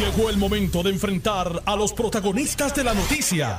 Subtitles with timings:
[0.00, 3.58] Llegó el momento de enfrentar a los protagonistas de la noticia.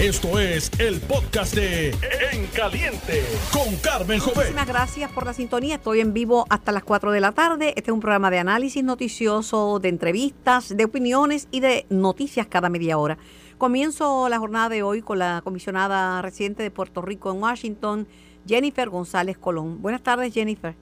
[0.00, 1.90] Esto es el podcast de
[2.32, 3.22] En Caliente
[3.52, 4.36] con Carmen Jovet.
[4.36, 5.76] Muchísimas gracias por la sintonía.
[5.76, 7.68] Estoy en vivo hasta las 4 de la tarde.
[7.76, 12.68] Este es un programa de análisis noticioso, de entrevistas, de opiniones y de noticias cada
[12.68, 13.16] media hora.
[13.56, 18.08] Comienzo la jornada de hoy con la comisionada residente de Puerto Rico en Washington,
[18.44, 19.80] Jennifer González Colón.
[19.82, 20.74] Buenas tardes, Jennifer.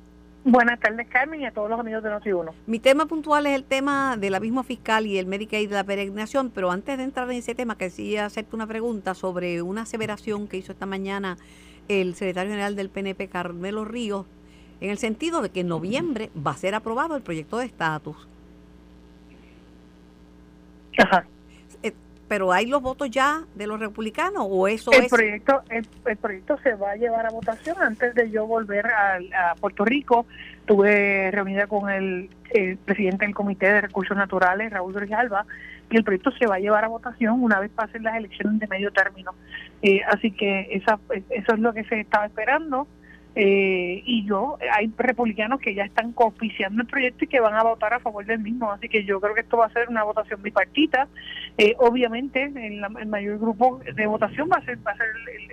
[0.47, 2.53] Buenas tardes, Carmen, y a todos los amigos de Noti1.
[2.67, 6.51] Mi tema puntual es el tema del abismo fiscal y el Medicaid de la peregrinación,
[6.51, 10.59] pero antes de entrar en ese tema, quería hacerte una pregunta sobre una aseveración que
[10.59, 11.39] hizo esta mañana
[11.89, 14.27] el secretario general del PNP, Carmelo Ríos,
[14.83, 18.29] en el sentido de que en noviembre va a ser aprobado el proyecto de estatus.
[20.99, 21.25] Ajá
[22.35, 26.59] pero hay los votos ya de los republicanos o eso el es proyecto el, proyecto
[26.65, 27.77] se va a llevar a votación.
[27.81, 30.27] Antes de yo volver a, Puerto Rico
[30.67, 32.29] tuve reunida con el,
[32.85, 35.47] presidente del comité de recursos naturales Raúl Grijalva
[35.89, 38.67] y el proyecto se va a llevar a votación una vez pasen las elecciones de
[38.67, 39.31] medio término.
[39.83, 40.99] Eh, así que esa
[41.31, 42.89] eso es lo que se estaba esperando
[43.37, 47.65] eh, y yo, hay republicanos que ya están cooficiando el proyecto y que van a
[47.65, 50.05] votar a favor del mismo, así que yo creo que esto va a ser una
[50.05, 51.09] votación bipartita.
[51.59, 55.09] Eh, obviamente, el, mayor grupo de votación va a ser, va a ser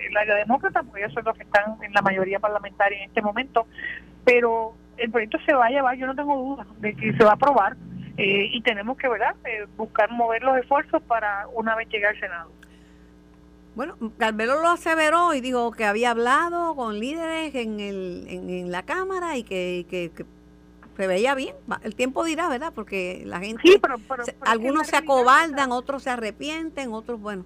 [0.08, 3.22] el, área demócrata, porque ellos son los que están en la mayoría parlamentaria en este
[3.22, 3.66] momento,
[4.24, 7.30] pero el proyecto se va a llevar, yo no tengo duda de que se va
[7.30, 7.76] a aprobar
[8.16, 9.34] eh, y tenemos que, ¿verdad?,
[9.76, 12.61] buscar mover los esfuerzos para una vez llegar al Senado.
[13.74, 18.82] Bueno, Carmelo lo aseveró y dijo que había hablado con líderes en, el, en, la
[18.82, 20.10] Cámara y que, que,
[20.96, 21.54] se veía bien.
[21.82, 22.72] El tiempo dirá, ¿verdad?
[22.74, 23.80] Porque la gente,
[24.42, 27.44] algunos se acobaldan, otros se arrepienten, otros, bueno.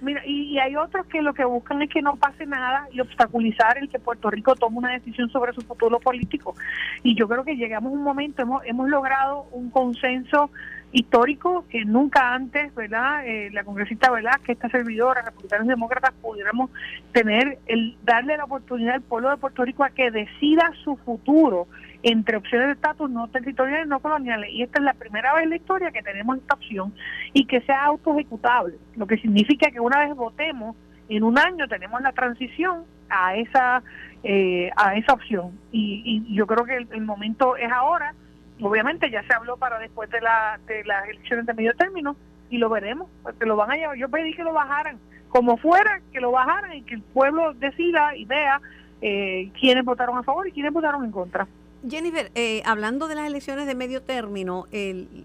[0.00, 3.76] Mira, y, hay otros que lo que buscan es que no pase nada y obstaculizar
[3.76, 6.54] el que Puerto Rico tome una decisión sobre su futuro político.
[7.02, 10.50] Y yo creo que llegamos a un momento, hemos, hemos logrado un consenso
[10.92, 13.26] histórico que nunca antes, ¿verdad?
[13.26, 14.40] Eh, la congresista, ¿verdad?
[14.44, 16.70] Que esta servidora, republicanos y demócratas, pudiéramos
[17.12, 21.68] tener, el darle la oportunidad al pueblo de Puerto Rico a que decida su futuro
[22.02, 24.50] entre opciones de estatus no territoriales no coloniales.
[24.50, 26.92] Y esta es la primera vez en la historia que tenemos esta opción
[27.32, 30.76] y que sea auto ejecutable, lo que significa que una vez votemos,
[31.08, 33.82] en un año tenemos la transición a esa
[34.22, 35.58] eh, a esa opción.
[35.72, 38.14] Y, y yo creo que el momento es ahora
[38.62, 42.16] obviamente ya se habló para después de, la, de las elecciones de medio término
[42.48, 43.96] y lo veremos, porque lo van a llevar.
[43.96, 44.98] Yo pedí que lo bajaran,
[45.28, 48.60] como fuera, que lo bajaran y que el pueblo decida y vea
[49.00, 51.46] eh, quiénes votaron a favor y quiénes votaron en contra.
[51.88, 54.66] Jennifer, eh, hablando de las elecciones de medio término,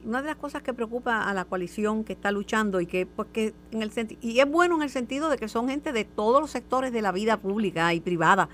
[0.05, 3.53] una de las cosas que preocupa a la coalición que está luchando y que, porque
[3.71, 6.39] pues, en el y es bueno en el sentido de que son gente de todos
[6.39, 8.47] los sectores de la vida pública y privada,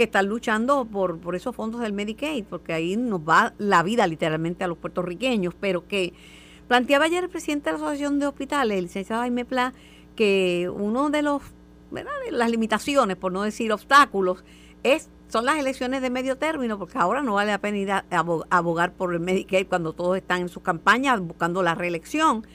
[0.00, 4.06] que están luchando por, por esos fondos del Medicaid, porque ahí nos va la vida
[4.06, 6.14] literalmente a los puertorriqueños, pero que
[6.68, 9.74] planteaba ayer el presidente de la Asociación de Hospitales, el licenciado Jaime Pla,
[10.16, 11.42] que uno de los
[11.90, 12.12] ¿verdad?
[12.30, 14.42] las limitaciones, por no decir obstáculos,
[14.84, 18.06] es son las elecciones de medio término, porque ahora no vale la pena ir a
[18.48, 22.46] abogar por el Medicaid cuando todos están en sus campañas buscando la reelección,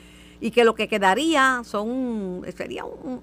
[0.42, 3.22] y que lo que quedaría son sería un,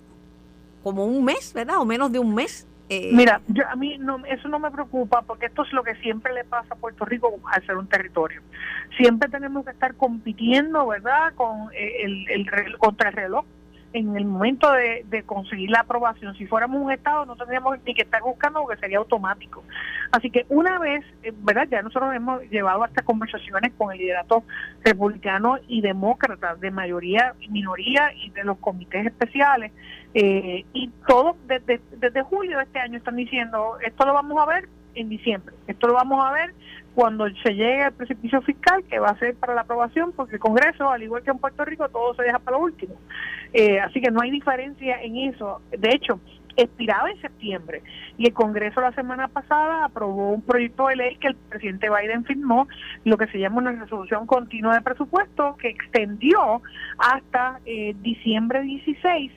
[0.84, 1.78] como un mes, ¿verdad?
[1.80, 5.22] O menos de un mes eh, Mira, yo, a mí no, eso no me preocupa
[5.22, 8.42] porque esto es lo que siempre le pasa a Puerto Rico al ser un territorio.
[8.96, 13.44] Siempre tenemos que estar compitiendo, ¿verdad?, con eh, el, el, el reloj
[13.92, 16.34] en el momento de, conseguir la aprobación.
[16.36, 19.62] Si fuéramos un Estado no tendríamos ni que estar buscando porque sería automático.
[20.10, 21.68] Así que una vez, eh, ¿verdad?
[21.70, 24.44] Ya nosotros hemos llevado hasta conversaciones con el liderato
[24.84, 29.72] republicano y demócrata de mayoría y minoría y de los comités especiales.
[30.14, 34.46] Eh, y todos desde, desde julio de este año están diciendo, esto lo vamos a
[34.46, 35.54] ver en diciembre.
[35.66, 36.54] Esto lo vamos a ver
[36.94, 40.40] cuando se llegue al precipicio fiscal, que va a ser para la aprobación, porque el
[40.40, 42.94] Congreso, al igual que en Puerto Rico, todo se deja para lo último.
[43.52, 45.60] Eh, así que no hay diferencia en eso.
[45.70, 46.20] De hecho,
[46.56, 47.82] expiraba en septiembre
[48.18, 52.24] y el Congreso la semana pasada aprobó un proyecto de ley que el presidente Biden
[52.24, 52.68] firmó,
[53.04, 56.62] lo que se llama una resolución continua de presupuesto, que extendió
[56.98, 59.32] hasta eh, diciembre 16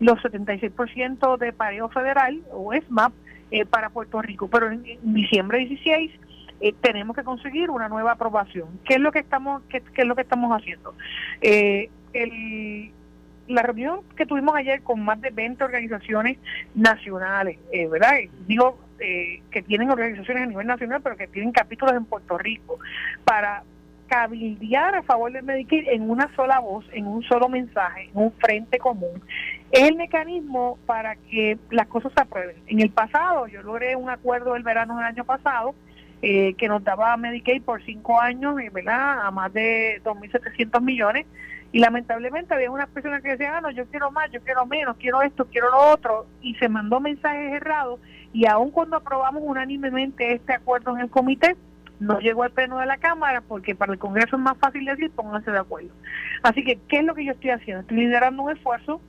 [0.00, 3.12] los 76% de pareo federal o SMAP
[3.50, 4.48] eh, para Puerto Rico.
[4.48, 6.10] Pero en, diciembre 16
[6.60, 8.68] eh, tenemos que conseguir una nueva aprobación.
[8.84, 10.94] ¿Qué es lo que estamos, qué, es lo que estamos haciendo?
[11.40, 11.90] Eh,
[13.48, 16.38] la reunión que tuvimos ayer con más de 20 organizaciones
[16.74, 17.58] nacionales,
[17.90, 18.18] ¿verdad?
[18.46, 22.78] Digo que tienen organizaciones a nivel nacional, pero que tienen capítulos en Puerto Rico,
[23.24, 23.62] para
[24.08, 28.32] cabildear a favor del Medicare en una sola voz, en un solo mensaje, en un
[28.32, 29.22] frente común.
[29.70, 32.56] El mecanismo para que las cosas se aprueben.
[32.66, 35.74] En el pasado, yo logré un acuerdo del verano del año pasado
[36.22, 39.26] eh, que nos daba Medicaid por cinco años, ¿verdad?
[39.26, 41.26] A más de 2.700 millones.
[41.70, 44.96] Y lamentablemente había unas personas que decían, ah, no, yo quiero más, yo quiero menos,
[44.96, 46.26] quiero esto, quiero lo otro.
[46.40, 48.00] Y se mandó mensajes errados.
[48.32, 51.56] Y aun cuando aprobamos unánimemente este acuerdo en el comité,
[52.00, 55.10] no llegó al pleno de la Cámara porque para el Congreso es más fácil decir
[55.10, 55.90] pónganse de acuerdo.
[56.42, 57.80] Así que, ¿qué es lo que yo estoy haciendo?
[57.82, 59.00] Estoy liderando un esfuerzo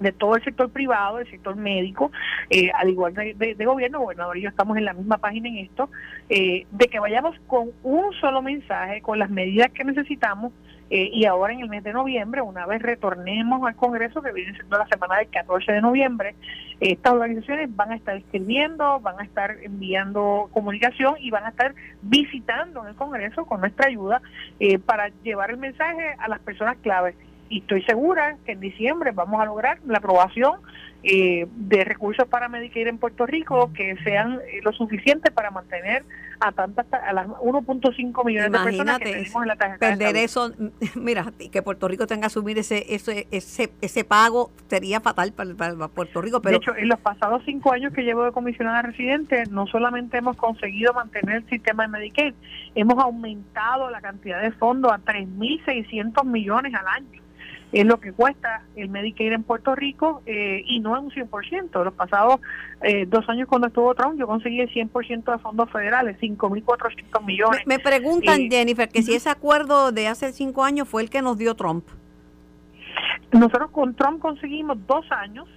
[0.00, 2.10] de todo el sector privado, del sector médico,
[2.50, 5.88] eh, al igual de, gobierno, gobernador y yo estamos en la misma página en esto,
[6.28, 10.52] eh, de que vayamos con un solo mensaje, con las medidas que necesitamos
[10.88, 14.54] eh, y ahora en el mes de noviembre, una vez retornemos al Congreso, que viene
[14.54, 16.36] siendo la semana del 14 de noviembre,
[16.78, 21.74] estas organizaciones van a estar escribiendo, van a estar enviando comunicación y van a estar
[22.02, 24.22] visitando en el Congreso con nuestra ayuda
[24.60, 27.16] eh, para llevar el mensaje a las personas claves.
[27.48, 30.60] Y estoy segura que en diciembre vamos a lograr la aprobación
[31.02, 36.04] eh, de recursos para Medicaid en Puerto Rico que sean eh, lo suficiente para mantener
[36.40, 40.52] a tantas a las 1.5 millones de personas que tenemos en la tarjeta perder eso
[40.96, 45.54] mira que Puerto Rico tenga que asumir ese ese ese, ese pago sería fatal para,
[45.54, 48.82] para, Puerto Rico pero de hecho en los pasados cinco años que llevo de comisionada
[48.82, 52.34] residente no solamente hemos conseguido mantener el sistema de Medicaid
[52.74, 57.25] hemos aumentado la cantidad de fondos a 3.600 millones al año
[57.72, 61.84] es lo que cuesta el Medicaid en Puerto Rico eh, y no es un 100%.
[61.84, 62.40] Los pasados
[62.82, 67.62] eh, dos años cuando estuvo Trump yo conseguí el 100% de fondos federales, 5.400 millones.
[67.66, 71.22] Me, preguntan, eh, Jennifer, que si ese acuerdo de hace cinco años fue el que
[71.22, 71.84] nos dio Trump.
[73.32, 75.48] Nosotros con Trump conseguimos dos años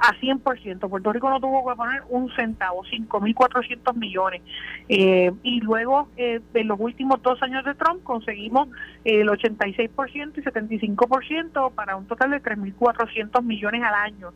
[0.00, 0.88] a 100%.
[0.88, 4.42] Puerto Rico no tuvo que poner un centavo, 5.400 millones.
[4.88, 8.68] Eh, y luego, eh, en los últimos dos años de Trump, conseguimos
[9.04, 14.32] el 86% y 75% para un total de 3.400 millones al año.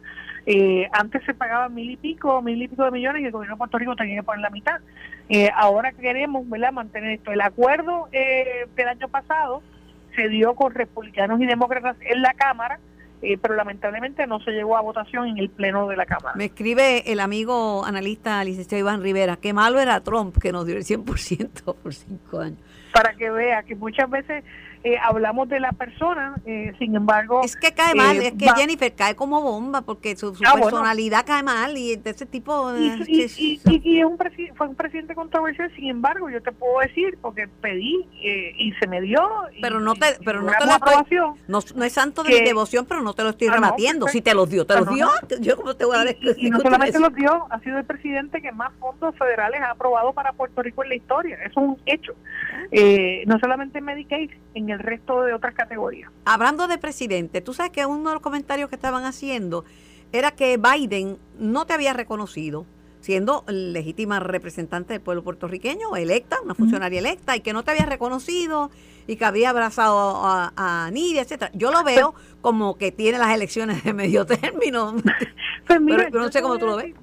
[0.47, 3.55] Eh, antes se pagaba mil y pico, mil y pico de millones y el gobierno
[3.55, 4.81] de Puerto Rico tenía que poner la mitad.
[5.31, 6.73] Eh, ahora queremos ¿verdad?
[6.73, 7.33] mantener esto.
[7.33, 9.63] El acuerdo del año pasado
[10.15, 12.79] se dio con republicanos y demócratas en la Cámara
[13.25, 16.37] eh, pero lamentablemente no se llegó a votación en el Pleno de la Cámara.
[16.37, 20.77] Me escribe el amigo analista licenciado Iván Rivera, qué malo era Trump que nos dio
[20.77, 22.59] el 100% por cinco años.
[22.93, 24.45] Para que vea que muchas veces
[24.87, 27.41] eh, hablamos de la persona, eh, sin embargo...
[27.43, 31.25] Es que cae mal, eh, es que Jennifer cae como bomba porque su, ah, personalidad
[31.25, 32.71] cae mal y de ese tipo...
[32.77, 34.19] Y, y, y, es un
[34.55, 38.07] fue un presidente controversial, sin embargo, yo te puedo decir, porque pedí
[38.59, 39.27] y se me dio...
[39.63, 41.17] Pero no te, pero no te lo estoy,
[41.49, 44.07] no, no, es santo de devoción, pero no te lo estoy ah, rebatiendo.
[44.09, 45.09] si te los dio, te los dio.
[45.41, 46.37] Yo como te voy a decir.
[46.37, 50.13] Y, no solamente los dio, ha sido el presidente que más fondos federales ha aprobado
[50.13, 51.39] para Puerto Rico en la historia.
[51.43, 52.13] Es un hecho.
[53.27, 56.11] no solamente Medicaid, en el resto de otras categorías.
[56.25, 59.65] Hablando de presidente, tú sabes que uno de los comentarios que estaban haciendo
[60.13, 62.67] era que Biden no te había reconocido
[63.05, 67.85] siendo legítima representante del pueblo puertorriqueño, electa, una funcionaria electa, y que no te había
[67.85, 68.71] reconocido
[69.07, 71.51] y que había abrazado a, a Nidia, etcétera.
[71.53, 74.95] Yo lo veo como que tiene las elecciones de medio término.
[75.67, 76.95] Pues pero, no sé cómo tú lo ves.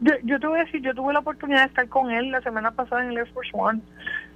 [0.00, 2.40] Yo, yo, te voy a decir, yo tuve la oportunidad de estar con él la
[2.40, 3.82] semana pasada en el Air Force One,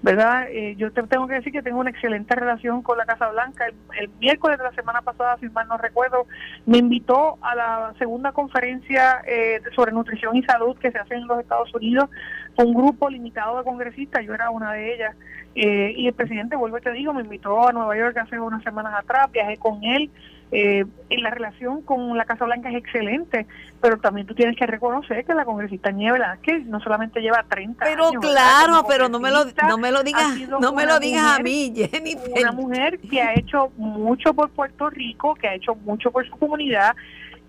[0.07, 0.47] ¿verdad?
[0.51, 3.67] Eh, yo te tengo que decir que tengo una excelente relación con la Casa Blanca.
[3.99, 6.29] El, miércoles de la semana pasada, si mal no recuerdo,
[6.65, 11.27] me invitó a la segunda conferencia eh, sobre nutrición y salud que se hace en
[11.27, 12.09] los Estados Unidos,
[12.57, 15.17] un grupo limitado de congresistas, yo era una de ellas,
[15.57, 18.63] eh, y el presidente, vuelvo y te digo, me invitó a Nueva York hace unas
[18.63, 20.09] semanas atrás, viajé con él,
[20.53, 23.47] eh, la relación con la Casa Blanca es excelente,
[23.81, 27.85] pero también tú tienes que reconocer que la congresista Niebla que no solamente lleva 30
[27.85, 28.21] pero años.
[28.21, 31.43] Pero claro, pero no me lo no me lo digas, no me lo digas a
[31.43, 32.17] mí, Jenny.
[32.41, 36.37] Una mujer que ha hecho mucho por Puerto Rico, que ha hecho mucho por su
[36.37, 36.95] comunidad,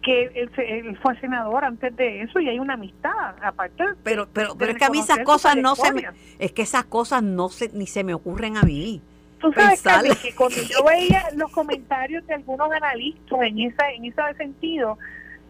[0.01, 4.71] que él, fue senador antes de eso y hay una amistad aparte pero pero pero
[4.71, 6.07] es que a mí esas cosas no se me,
[6.39, 9.01] es que esas cosas no se ni se me ocurren a mí
[9.39, 14.21] Tú sabes, que cuando yo veía los comentarios de algunos analistas en esa en ese
[14.37, 14.97] sentido,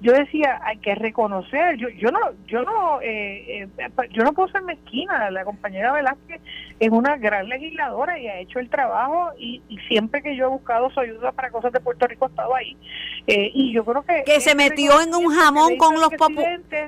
[0.02, 4.50] yo decía hay que reconocer yo yo no yo no eh, eh, yo no puedo
[4.50, 6.42] ser mezquina la compañera Velázquez
[6.80, 10.90] es una gran legisladora y ha hecho el trabajo y, siempre que yo he buscado
[10.90, 12.78] su ayuda para cosas de Puerto Rico ha estado ahí.
[13.26, 16.10] Eh, y yo creo que que se metió en un jamón con los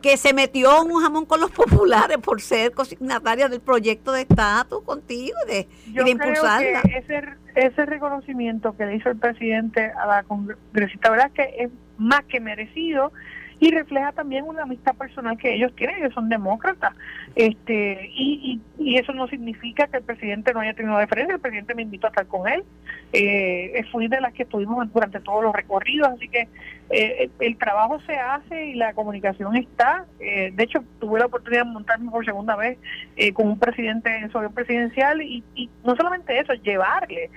[0.02, 4.22] que se metió en un jamón con los populares por ser consignataria del proyecto de
[4.22, 9.18] estatus contigo de, yo de impulsarla creo que ese, ese reconocimiento que le hizo el
[9.18, 13.12] presidente a la congresista Velázquez es más que merecido
[13.60, 16.94] y refleja también una amistad personal que ellos tienen, ellos son demócratas,
[17.36, 21.76] este y, y, eso no significa que el presidente no haya tenido deferencia, el presidente
[21.76, 22.64] me invitó a estar con él,
[23.12, 26.48] eh, fui de las que estuvimos durante todos los recorridos, así que
[26.90, 31.66] eh, el, trabajo se hace y la comunicación está, eh, de hecho tuve la oportunidad
[31.66, 32.78] de montarme por segunda vez
[33.18, 37.30] eh, con un presidente en su presidencial y, y no solamente eso, llevarle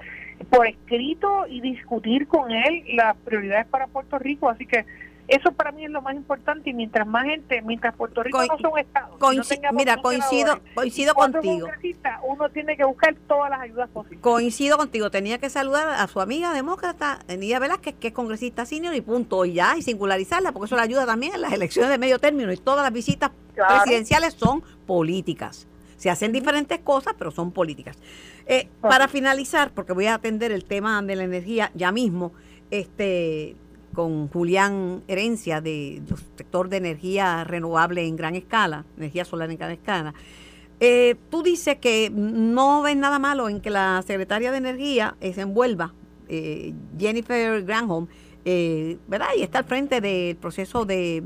[0.45, 4.85] por escrito y discutir con él las prioridades para Puerto Rico, así que
[5.29, 8.59] eso para mí es lo más importante y mientras más gente, mientras Puerto Rico no
[8.59, 9.19] son estados,
[9.73, 11.69] mira, coincido, coincido contigo.
[12.25, 14.21] Uno tiene que buscar todas las ayudas posibles.
[14.21, 18.95] Coincido contigo, tenía que saludar a su amiga demócrata, Nidia Velázquez, que es congresista senior
[18.95, 21.99] y punto, y ya, y singularizarla, porque eso le ayuda también en las elecciones de
[21.99, 25.69] medio término y todas las visitas presidenciales son políticas.
[26.03, 27.97] Se hacen diferentes cosas, pero son políticas.
[28.47, 32.33] Eh, para finalizar, porque voy a atender el tema de la energía ya mismo,
[32.73, 33.55] este
[33.95, 36.03] con Julián Herencia del
[36.37, 40.13] sector de energía renovable en gran escala, energía solar en gran escala.
[40.81, 45.41] Eh, tú dices que no ves nada malo en que la secretaria de Energía se
[45.41, 45.95] envuelva,
[46.29, 48.09] eh, Jennifer Granholm,
[49.07, 49.29] ¿verdad?
[49.39, 51.23] Y está al frente del proceso de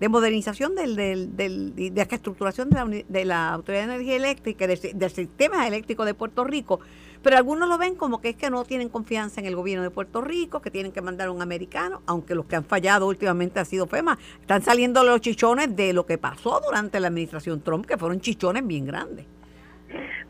[0.00, 4.16] de modernización del, del, del, de la estructuración de la, de la Autoridad de Energía
[4.16, 6.80] Eléctrica, del, del sistema eléctrico de Puerto Rico,
[7.22, 9.90] pero algunos lo ven como que es que no tienen confianza en el gobierno de
[9.90, 13.60] Puerto Rico, que tienen que mandar a un americano, aunque los que han fallado últimamente
[13.60, 14.18] ha sido FEMA.
[14.40, 18.66] Están saliendo los chichones de lo que pasó durante la administración Trump, que fueron chichones
[18.66, 19.26] bien grandes.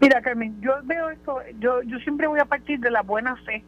[0.00, 3.62] Mira, Carmen, yo veo esto, yo, yo siempre voy a partir de la buena fe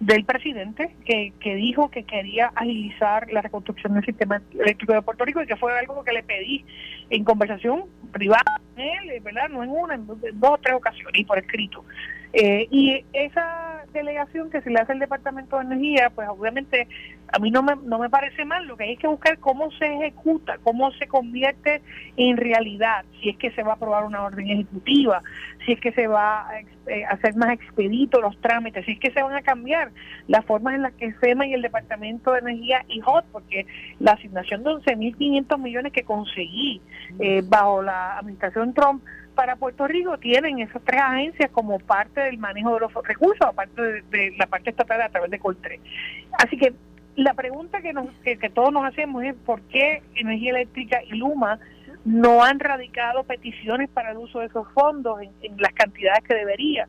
[0.00, 5.24] del presidente que, que dijo que quería agilizar la reconstrucción del sistema eléctrico de Puerto
[5.24, 6.64] Rico y que fue algo que le pedí
[7.10, 9.48] en conversación privada con él, ¿verdad?
[9.48, 10.18] No en una, en dos
[10.50, 11.84] o tres ocasiones y por escrito.
[12.38, 16.86] Eh, y esa delegación que se le hace al Departamento de Energía, pues obviamente
[17.32, 19.86] a mí no me, no me parece mal, lo que hay que buscar cómo se
[19.86, 21.80] ejecuta, cómo se convierte
[22.18, 25.22] en realidad, si es que se va a aprobar una orden ejecutiva,
[25.64, 29.12] si es que se va a eh, hacer más expedito los trámites, si es que
[29.12, 29.92] se van a cambiar
[30.28, 33.66] las formas en las que FEMA y el Departamento de Energía y HOT, porque
[33.98, 36.82] la asignación de 11.500 millones que conseguí
[37.18, 39.02] eh, bajo la administración Trump,
[39.36, 44.02] para Puerto Rico tienen esas tres agencias como parte del manejo de los recursos, aparte
[44.10, 45.78] de, la parte estatal a través de Coltre.
[46.42, 46.74] Así que
[47.14, 51.60] la pregunta que, nos, que, todos nos hacemos es por qué Energía Eléctrica y Luma
[52.04, 56.34] no han radicado peticiones para el uso de esos fondos en, en las cantidades que
[56.34, 56.88] debería.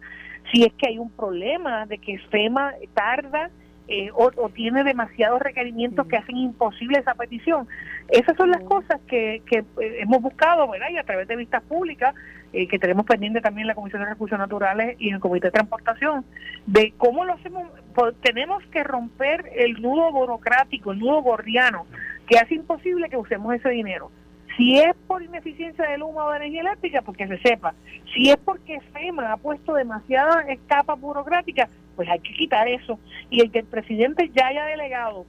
[0.51, 3.51] Si es que hay un problema de que FEMA tarda
[3.87, 7.67] eh, o, tiene demasiados requerimientos que hacen imposible esa petición.
[8.09, 10.89] Esas son las cosas que, que eh, hemos buscado, ¿verdad?
[10.91, 12.13] Y a través de vistas públicas,
[12.51, 15.47] eh, que tenemos pendiente también en la Comisión de Recursos Naturales y en el Comité
[15.47, 16.25] de Transportación,
[16.65, 17.69] de cómo lo hacemos.
[17.95, 21.85] Pues, tenemos que romper el nudo burocrático, el nudo gordiano,
[22.27, 24.11] que hace imposible que usemos ese dinero.
[24.57, 27.73] Si es por ineficiencia del humo o de energía eléctrica, porque se sepa.
[28.13, 32.97] Si es porque FEMA ha puesto demasiadas capas burocráticas, pues hay que quitar eso.
[33.29, 35.25] Y el que el presidente ya haya delegado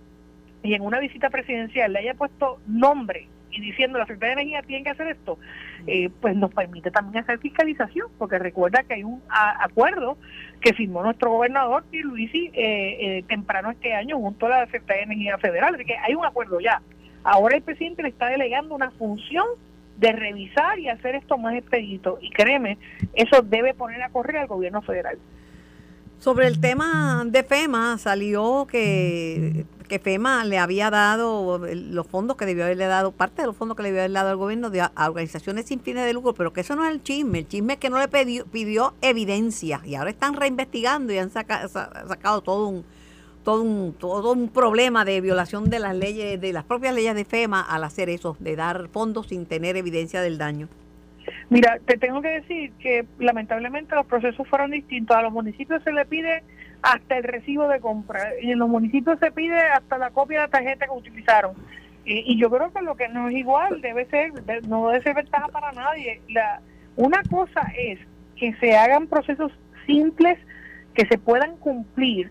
[0.62, 4.62] y en una visita presidencial le haya puesto nombre y diciendo la Secretaría de Energía
[4.62, 5.38] tiene que hacer esto,
[5.86, 10.18] eh, pues nos permite también hacer fiscalización, porque recuerda que hay un acuerdo
[10.60, 15.06] que firmó nuestro gobernador y Luisi eh, eh, temprano este año junto a la Secretaría
[15.06, 16.82] de Energía Federal, así que hay un acuerdo ya.
[17.24, 19.46] Ahora el presidente le está delegando una función
[19.96, 22.18] de revisar y hacer esto más expedito.
[22.20, 22.78] Y créeme,
[23.14, 25.18] eso debe poner a correr al gobierno federal.
[26.20, 32.44] Sobre el tema de FEMA, salió que, que FEMA le había dado los fondos que
[32.44, 34.80] debió haberle dado, parte de los fondos que le debió haberle dado al gobierno de,
[34.80, 37.40] a organizaciones sin fines de lucro, pero que eso no es el chisme.
[37.40, 41.30] El chisme es que no le pidió, pidió evidencia y ahora están reinvestigando y han
[41.30, 42.84] sacado todo un,
[43.44, 47.24] todo un, todo un problema de violación de las leyes, de las propias leyes de
[47.24, 50.68] FEMA al hacer eso, de dar fondos sin tener evidencia del daño.
[51.50, 55.16] Mira, te tengo que decir que lamentablemente los procesos fueron distintos.
[55.16, 56.42] A los municipios se le pide
[56.82, 60.46] hasta el recibo de compra y en los municipios se pide hasta la copia de
[60.46, 61.54] la tarjeta que utilizaron.
[62.04, 64.32] Y, yo creo que lo que no es igual debe ser,
[64.66, 66.22] no debe ser ventaja para nadie.
[66.28, 66.60] La,
[66.96, 67.98] una cosa es
[68.34, 69.52] que se hagan procesos
[69.86, 70.38] simples
[70.94, 72.30] que se puedan cumplir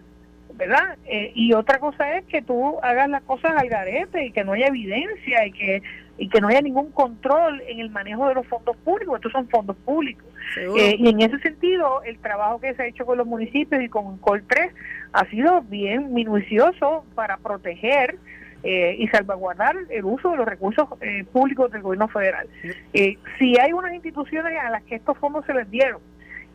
[0.57, 0.97] ¿verdad?
[1.05, 4.53] Eh, y otra cosa es que tú hagas las cosas al garete y que no
[4.53, 5.83] haya evidencia y que
[6.17, 9.47] y que no haya ningún control en el manejo de los fondos públicos, estos son
[9.49, 10.25] fondos públicos.
[10.57, 13.89] Eh, y en ese sentido, el trabajo que se ha hecho con los municipios y
[13.89, 14.73] con COL 3
[15.13, 18.17] ha sido bien minucioso para proteger
[18.63, 20.87] eh, y salvaguardar el uso de los recursos
[21.31, 22.47] públicos del gobierno federal.
[22.93, 26.01] si hay unas instituciones a las que estos fondos se les dieron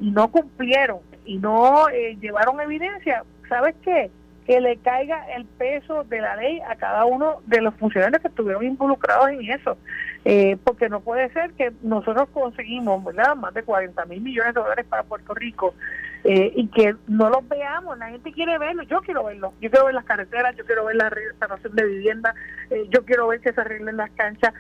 [0.01, 1.87] y no cumplieron y no
[2.21, 4.11] llevaron evidencia, ¿sabes qué?
[4.47, 8.29] Que le caiga el peso de la ley a cada uno de los funcionarios que
[8.29, 9.77] estuvieron involucrados en eso.
[10.25, 13.35] Eh, porque no puede ser que nosotros conseguimos ¿verdad?
[13.35, 15.75] más de 40 mil millones de dólares para Puerto Rico
[16.23, 19.87] eh, y que no los veamos, la gente quiere verlo, yo quiero verlo, yo quiero
[19.87, 22.37] ver las carreteras, yo quiero ver la restauración de vivienda,
[22.71, 24.55] eh, yo quiero ver que se arreglen las canchas,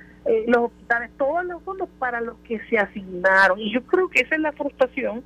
[0.46, 3.58] los hospitales, todos los fondos para los que se asignaron.
[3.60, 5.22] Y yo creo que esa es la frustración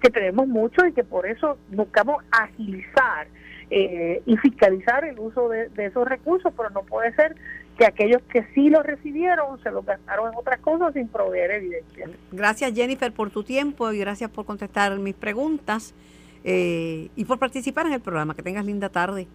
[0.00, 3.26] que tenemos mucho y que por eso buscamos agilizar
[3.72, 7.36] eh, y fiscalizar el uso de, esos recursos, pero no puede ser
[7.78, 12.08] que aquellos que sí los recibieron se los gastaron en otras cosas sin proveer evidencia.
[12.32, 15.94] Gracias Jennifer por tu tiempo y gracias por contestar mis preguntas
[16.42, 18.34] eh, y por participar en el programa.
[18.34, 19.28] Que tengas linda tarde.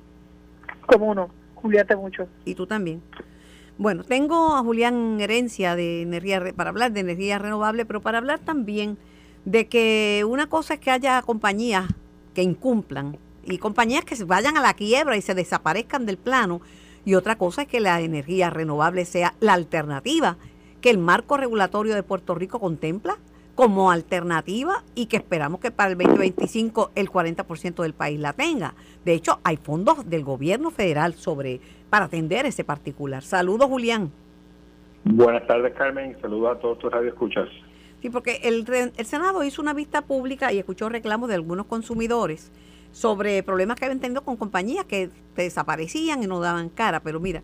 [0.86, 2.28] Como no, cuídate mucho.
[2.44, 3.02] Y tú también.
[3.78, 8.40] Bueno, tengo a Julián Herencia de energía para hablar de energía renovable, pero para hablar
[8.40, 8.98] también
[9.46, 11.88] de que una cosa es que haya compañías
[12.34, 16.62] que incumplan y compañías que vayan a la quiebra y se desaparezcan del plano.
[17.06, 20.38] Y otra cosa es que la energía renovable sea la alternativa
[20.82, 23.18] que el marco regulatorio de Puerto Rico contempla
[23.56, 28.76] como alternativa y que esperamos que para el 2025 el 40% del país la tenga.
[29.04, 33.24] De hecho, hay fondos del gobierno federal sobre para atender ese particular.
[33.24, 34.12] Saludos, Julián.
[35.06, 36.18] Buenas tardes, Carmen.
[36.22, 37.48] Saludos a todos tus radioescuchas.
[38.02, 38.66] Sí, porque el,
[38.98, 42.52] el Senado hizo una vista pública y escuchó reclamos de algunos consumidores
[42.96, 47.02] sobre problemas que habían tenido con compañías que desaparecían y no daban cara.
[47.02, 47.44] Pero mira,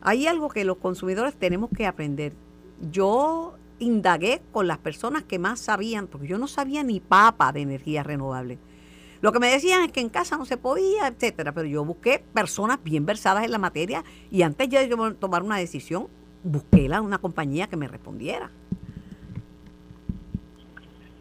[0.00, 2.32] hay algo que los consumidores tenemos que aprender.
[2.90, 7.60] Yo indagué con las personas que más sabían, porque yo no sabía ni papa de
[7.60, 8.58] energía renovable.
[9.20, 12.24] Lo que me decían es que en casa no se podía, etcétera, pero yo busqué
[12.34, 14.02] personas bien versadas en la materia
[14.32, 16.08] y antes de yo tomar una decisión,
[16.42, 18.50] busqué una compañía que me respondiera.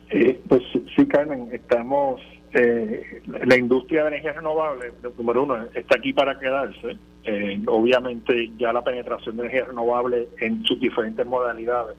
[0.09, 0.63] Eh, pues
[0.95, 2.21] sí, Carmen, estamos
[2.53, 6.97] eh, la industria de energía renovable, número uno, está aquí para quedarse.
[7.23, 11.97] Eh, obviamente ya la penetración de energía renovable en sus diferentes modalidades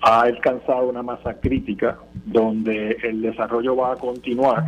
[0.00, 4.64] ha alcanzado una masa crítica donde el desarrollo va a continuar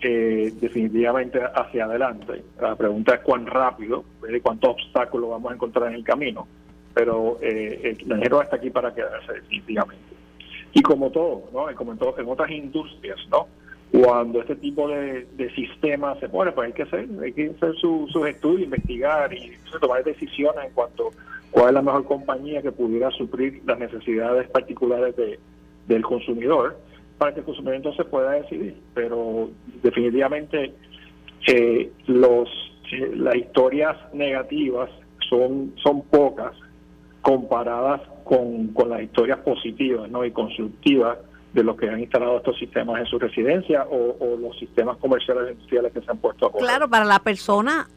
[0.00, 2.42] eh, definitivamente hacia adelante.
[2.60, 6.46] La pregunta es cuán rápido, y cuántos obstáculos vamos a encontrar en el camino,
[6.94, 10.15] pero eh, el energía está aquí para quedarse definitivamente.
[10.76, 11.74] Y como todo, ¿no?
[11.74, 13.46] como en, todo, en otras industrias, ¿no?
[13.90, 18.14] cuando este tipo de, sistemas se pone, pues hay que hacer, hay que hacer sus
[18.28, 21.10] estudios, investigar y tomar decisiones en cuanto a
[21.50, 25.38] cuál es la mejor compañía que pudiera suplir las necesidades particulares de,
[25.88, 26.76] del consumidor
[27.16, 28.76] para que el consumidor entonces pueda decidir.
[28.92, 29.48] Pero
[29.82, 30.74] definitivamente
[31.46, 32.50] eh, los
[32.92, 34.90] eh, las historias negativas
[35.30, 36.52] son son pocas
[37.22, 40.24] comparadas con, con las historias positivas ¿no?
[40.24, 41.18] y constructivas
[41.52, 45.92] de los que han instalado estos sistemas en su residencia o, los sistemas comerciales industriales
[45.92, 46.66] que se han puesto a correr.
[46.66, 47.88] Claro, para la persona,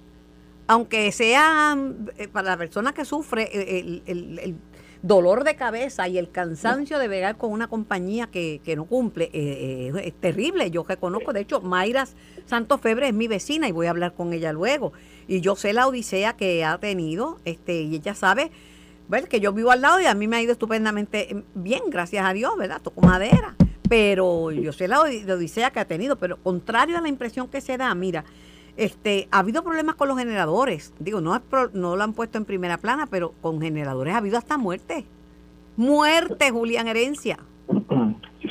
[0.67, 1.75] aunque sea
[2.17, 4.55] eh, para la persona que sufre eh, el,
[5.01, 9.91] dolor de cabeza y el cansancio de vegar con una compañía que, no cumple, eh,
[10.03, 10.69] es terrible.
[10.71, 12.05] Yo que conozco, de hecho, Mayra
[12.45, 14.91] Santos Febre es mi vecina y voy a hablar con ella luego.
[15.27, 18.51] Y yo sé la odisea que ha tenido, este, y ella sabe
[19.29, 22.33] que yo vivo al lado y a mí me ha ido estupendamente bien, gracias a
[22.33, 22.81] Dios, ¿verdad?
[22.81, 23.55] Toco madera.
[23.89, 27.77] Pero yo sé la odisea que ha tenido, pero contrario a la impresión que se
[27.77, 28.23] da, mira,
[28.77, 30.93] este, ha habido problemas con los generadores.
[30.99, 31.41] Digo, no,
[31.73, 35.05] no lo han puesto en primera plana, pero con generadores ha habido hasta muerte.
[35.75, 37.39] Muerte, Julián Herencia.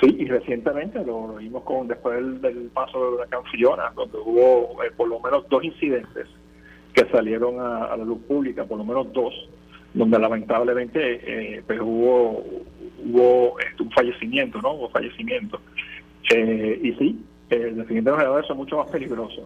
[0.00, 4.90] Sí, y recientemente lo, vimos con después del, paso de la Fiona, donde hubo eh,
[4.96, 6.26] por lo menos dos incidentes
[6.92, 9.32] que salieron a, la luz pública, por lo menos dos,
[9.98, 12.44] donde lamentablemente eh, pues hubo
[13.04, 14.72] hubo este, un fallecimiento, ¿no?
[14.72, 15.60] Hubo fallecimiento.
[16.30, 19.44] Eh, y sí, eh, definitivamente son mucho más peligrosos.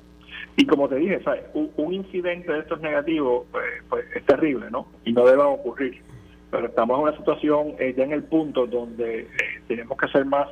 [0.56, 1.44] Y como te dije, ¿sabes?
[1.54, 4.86] Un, incidente de estos negativos pues, pues, es terrible, ¿no?
[5.04, 6.02] Y no debe ocurrir.
[6.50, 9.28] Pero estamos en una situación eh, ya en el punto donde eh,
[9.66, 10.48] tenemos que hacer más,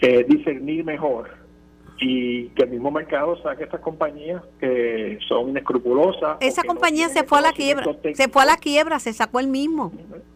[0.00, 1.28] discernir mejor
[2.00, 6.36] y que el mismo mercado saque estas compañías que son inescrupulosas.
[6.40, 9.48] Esa compañía se fue a la quiebra, se fue a la quiebra, se sacó el
[9.48, 9.92] mismo.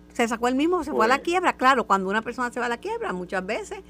[0.09, 1.55] Se sacó el mismo, se fue a la pues quiebra.
[1.55, 3.81] Claro, cuando una persona se va a la quiebra, muchas veces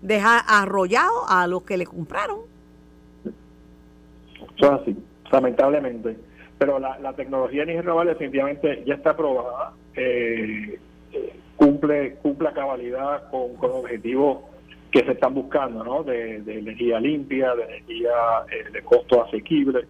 [0.00, 2.40] deja arrollado a los que le compraron.
[3.24, 4.96] Eso es así,
[5.30, 6.16] lamentablemente.
[6.58, 10.78] Pero la, la tecnología de renovable definitivamente ya está aprobada, eh,
[11.56, 14.38] cumple cumple a cabalidad con, con objetivos
[14.92, 16.04] que se están buscando, ¿no?
[16.04, 18.10] De, energía limpia, de energía
[18.50, 19.86] eh, de costo asequible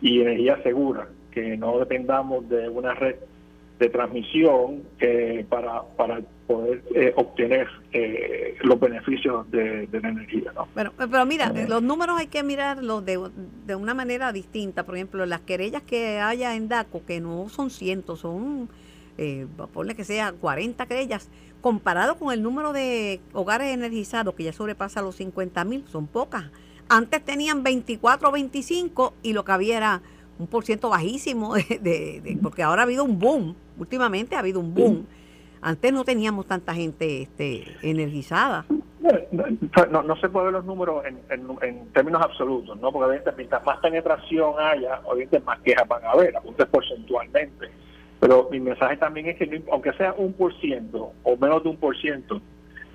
[0.00, 3.16] y energía segura, que no dependamos de una red
[3.78, 4.82] de transmisión
[5.48, 10.52] para, para poder eh, obtener eh, los beneficios de, la energía.
[10.54, 10.68] ¿no?
[10.74, 13.18] Pero, pero mira, los números hay que mirarlos de,
[13.66, 14.84] de una manera distinta.
[14.84, 18.68] Por ejemplo, las querellas que haya en DACO, que no son cientos, son,
[19.18, 24.52] eh, ponle que sea 40 querellas, comparado con el número de hogares energizados, que ya
[24.52, 26.44] sobrepasa los 50 mil, son pocas.
[26.88, 30.02] Antes tenían 24 o 25 y lo que había era
[30.38, 34.74] un por ciento bajísimo, de, porque ahora ha habido un boom, últimamente ha habido un
[34.74, 35.06] boom.
[35.60, 38.66] Antes no teníamos tanta gente este, energizada.
[39.90, 41.20] No, no, se puede ver los números en,
[41.60, 42.92] en, términos absolutos, ¿no?
[42.92, 47.70] Porque mientras más penetración haya, obviamente más quejas van a haber, apuntes porcentualmente.
[48.22, 51.76] Pero mi mensaje también es que aunque sea un por ciento o menos de un
[51.76, 52.40] por ciento,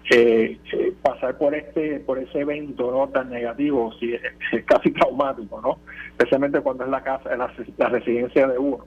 [0.10, 0.58] eh,
[1.02, 5.80] pasar por este por ese evento no tan negativo sí, es, casi traumático no
[6.12, 8.86] especialmente cuando es la casa la, residencia de uno.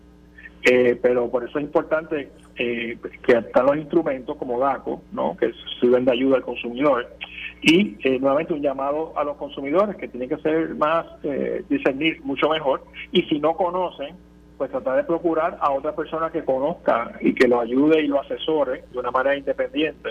[0.62, 5.52] Eh, pero por eso es importante eh, que están los instrumentos como DACO no que
[5.78, 7.06] sirven de ayuda al consumidor.
[7.60, 11.04] Y eh, nuevamente un llamado a los consumidores que tienen que ser más
[11.68, 12.82] discernir mucho mejor.
[13.12, 14.16] Y si no conocen
[14.60, 18.20] pues tratar de procurar a otra persona que conozca y que lo ayude y lo
[18.20, 20.10] asesore de una manera independiente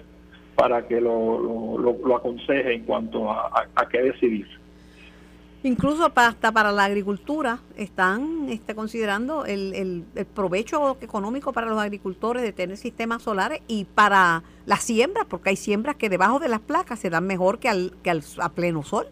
[0.55, 4.47] para que lo, lo, aconseje en cuanto a, qué decidir.
[5.61, 12.41] Incluso hasta para la agricultura están este, considerando el, el, provecho económico para los agricultores
[12.41, 16.61] de tener sistemas solares y para las siembras, porque hay siembras que debajo de las
[16.61, 19.05] placas se dan mejor que, al, que al, a pleno sol.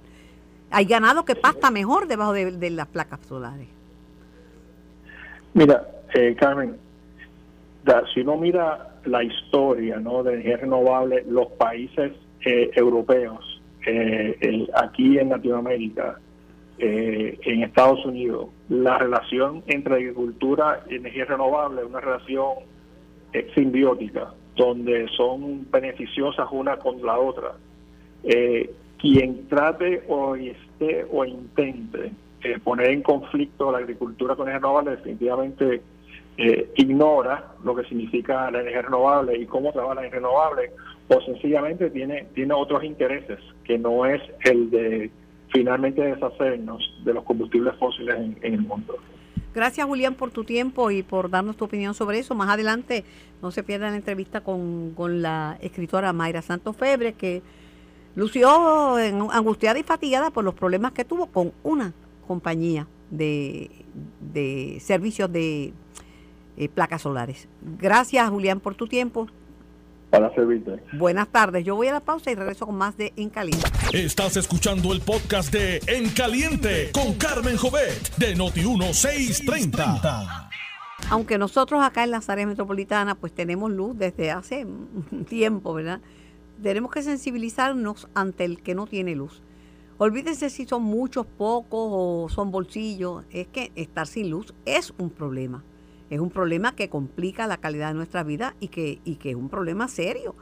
[0.71, 3.76] Hay ganado que pasta mejor debajo de, las placas solares.
[5.53, 6.77] Mira, eh, Carmen,
[8.13, 10.23] si uno mira la historia ¿no?
[10.23, 12.13] de energía renovable, los países
[12.45, 16.19] eh, europeos, eh, aquí en Latinoamérica,
[16.79, 22.55] eh, en Estados Unidos, la relación entre agricultura y energía renovable es una relación
[23.55, 27.53] simbiótica, donde son beneficiosas una con la otra.
[28.99, 32.11] quien trate o esté o intente
[32.63, 35.81] poner en conflicto la agricultura con energía renovable definitivamente
[36.39, 40.71] eh, ignora lo que significa la energía renovable y cómo trabaja la energía renovable,
[41.07, 45.09] o sencillamente tiene, tiene otros intereses que no es el de
[45.51, 48.97] finalmente deshacernos de los combustibles fósiles en, el mundo.
[49.55, 52.35] Gracias Julián por tu tiempo y por darnos tu opinión sobre eso.
[52.35, 53.03] Más adelante
[53.41, 57.41] no se pierda la entrevista con, con la escritora Mayra Santos Febre que
[58.15, 58.95] lució
[59.31, 61.93] angustiada y fatigada por los problemas que tuvo con una
[62.27, 63.71] compañía de,
[64.33, 65.73] de servicios de
[66.57, 67.47] eh, placas solares.
[67.79, 69.27] Gracias, Julián, por tu tiempo.
[70.09, 70.81] Para servirte.
[70.93, 71.65] Buenas tardes.
[71.65, 73.67] Yo voy a la pausa y regreso con más de En Caliente.
[73.93, 80.49] Estás escuchando el podcast de En Caliente con Carmen Jovet de Noti1630.
[81.09, 84.65] Aunque nosotros acá en las áreas metropolitanas pues tenemos luz desde hace
[85.29, 85.99] tiempo, ¿verdad?
[86.63, 89.43] Tenemos que sensibilizarnos ante el que no tiene luz.
[89.97, 93.25] Olvídense si son muchos, pocos o son bolsillos.
[93.31, 95.63] Es que estar sin luz es un problema
[96.09, 99.35] es un problema que complica la calidad de nuestra vida y que, y que es
[99.35, 100.35] un problema serio.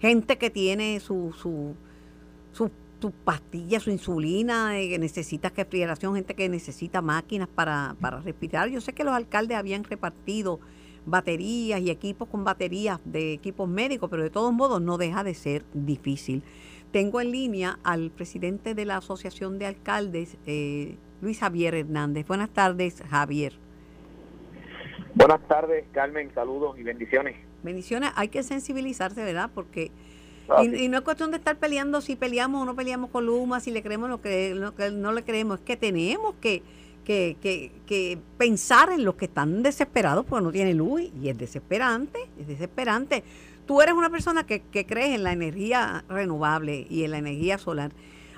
[0.00, 1.74] Gente que tiene su, su,
[2.52, 2.70] su,
[3.00, 8.68] su pastilla, su insulina, eh, que necesita refrigeración, gente que necesita máquinas para, para respirar.
[8.70, 10.58] Yo sé que los alcaldes habían repartido
[11.04, 15.34] baterías y equipos con baterías de equipos médicos, pero de todos modos no deja de
[15.34, 16.42] ser difícil.
[16.92, 22.26] Tengo en línea al presidente de la Asociación de Alcaldes, eh, Luis Javier Hernández.
[22.26, 23.52] Buenas tardes, Javier.
[25.14, 27.36] Buenas tardes, Carmen, saludos y bendiciones.
[27.62, 29.50] Bendiciones, hay que sensibilizarse, ¿verdad?
[29.54, 29.90] Porque
[30.62, 33.70] y, no es cuestión de estar peleando si peleamos o no peleamos con Luma, si
[33.70, 36.62] le creemos lo que, lo que no le creemos, es que tenemos que,
[37.04, 41.38] que, que, que pensar en los que están desesperados porque no tienen luz y es
[41.38, 43.22] desesperante, es desesperante.
[43.70, 47.92] Tú eres una persona que, crees en la energía renovable y en la energía solar.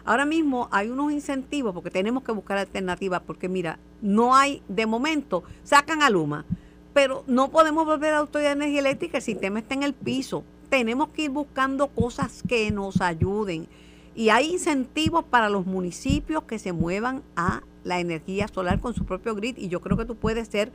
[0.05, 4.85] Ahora mismo hay unos incentivos porque tenemos que buscar alternativas porque mira, no hay, de
[4.85, 6.45] momento, sacan a Luma,
[6.93, 9.95] pero no podemos volver a la Autoridad de Energía Eléctrica, el sistema está en el
[9.95, 10.45] piso.
[10.69, 13.69] Tenemos que ir buscando cosas que nos ayuden.
[14.15, 19.07] Y hay incentivos para los municipios que se muevan a la energía solar con su
[19.07, 19.57] propio grid.
[19.57, 20.75] Y yo creo que tú puedes ser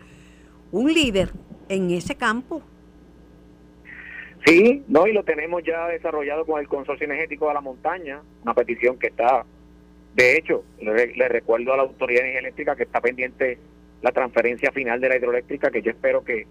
[0.72, 1.32] un líder
[1.70, 2.64] en ese campo.
[4.46, 8.54] Sí, no, y lo tenemos ya desarrollado con el Consorcio Energético de la Montaña, una
[8.54, 9.46] petición que está,
[10.16, 13.58] de hecho, le, recuerdo a la Autoridad de Energía Eléctrica que está pendiente
[14.02, 16.46] la transferencia final de la hidroeléctrica, que yo espero que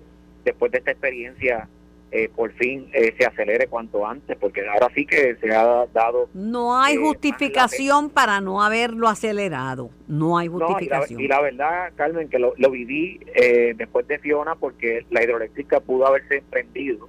[0.44, 1.68] después de esta experiencia
[2.12, 6.29] eh, por fin eh, se acelere cuanto antes, porque ahora sí que se ha dado...
[6.35, 11.20] No hay eh, justificación para no haberlo acelerado, no hay justificación.
[11.20, 13.20] y, la, verdad, Carmen, que lo, lo viví
[13.77, 17.09] después de Fiona, porque la hidroeléctrica pudo haberse emprendido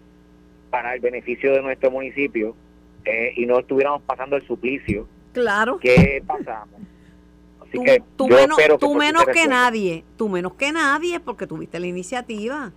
[0.70, 2.56] para el beneficio de nuestro municipio
[3.06, 5.78] eh, y no estuviéramos pasando el suplicio Claro.
[5.80, 6.80] que pasamos.
[7.62, 10.72] Así Tú, que tú yo menos, que tú por menos que nadie, tú menos que
[10.72, 12.72] nadie porque tuviste la iniciativa.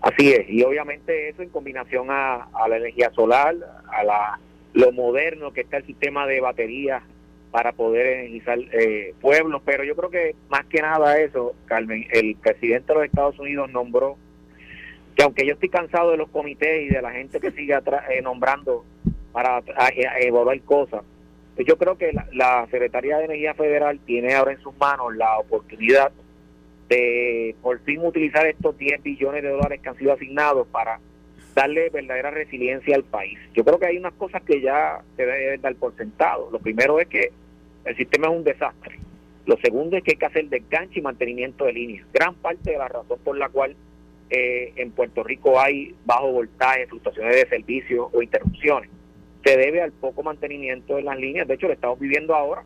[0.00, 3.54] Así es, y obviamente eso en combinación a, a la energía solar,
[3.88, 4.38] a la,
[4.74, 7.02] lo moderno que está el sistema de baterías
[7.50, 12.36] para poder energizar eh, pueblos, pero yo creo que más que nada eso, Carmen, el
[12.36, 14.16] presidente de los Estados Unidos nombró
[15.20, 18.22] que aunque yo estoy cansado de los comités y de la gente que sigue eh,
[18.22, 18.86] nombrando
[19.32, 19.62] para
[20.18, 21.02] evaluar cosas,
[21.54, 25.14] pues yo creo que la, la Secretaría de Energía Federal tiene ahora en sus manos
[25.14, 26.10] la oportunidad
[26.88, 30.98] de por fin utilizar estos 10 billones de dólares que han sido asignados para
[31.54, 33.38] darle verdadera resiliencia al país.
[33.52, 36.48] Yo creo que hay unas cosas que ya se deben dar por sentado.
[36.50, 37.30] Lo primero es que
[37.84, 38.98] el sistema es un desastre.
[39.44, 42.06] Lo segundo es que hay que hacer desganche y mantenimiento de líneas.
[42.10, 43.76] Gran parte de la razón por la cual
[44.30, 48.88] eh, en Puerto Rico hay bajo voltaje, fluctuaciones de servicio o interrupciones,
[49.44, 51.48] se debe al poco mantenimiento de las líneas.
[51.48, 52.62] De hecho, lo estamos viviendo ahora,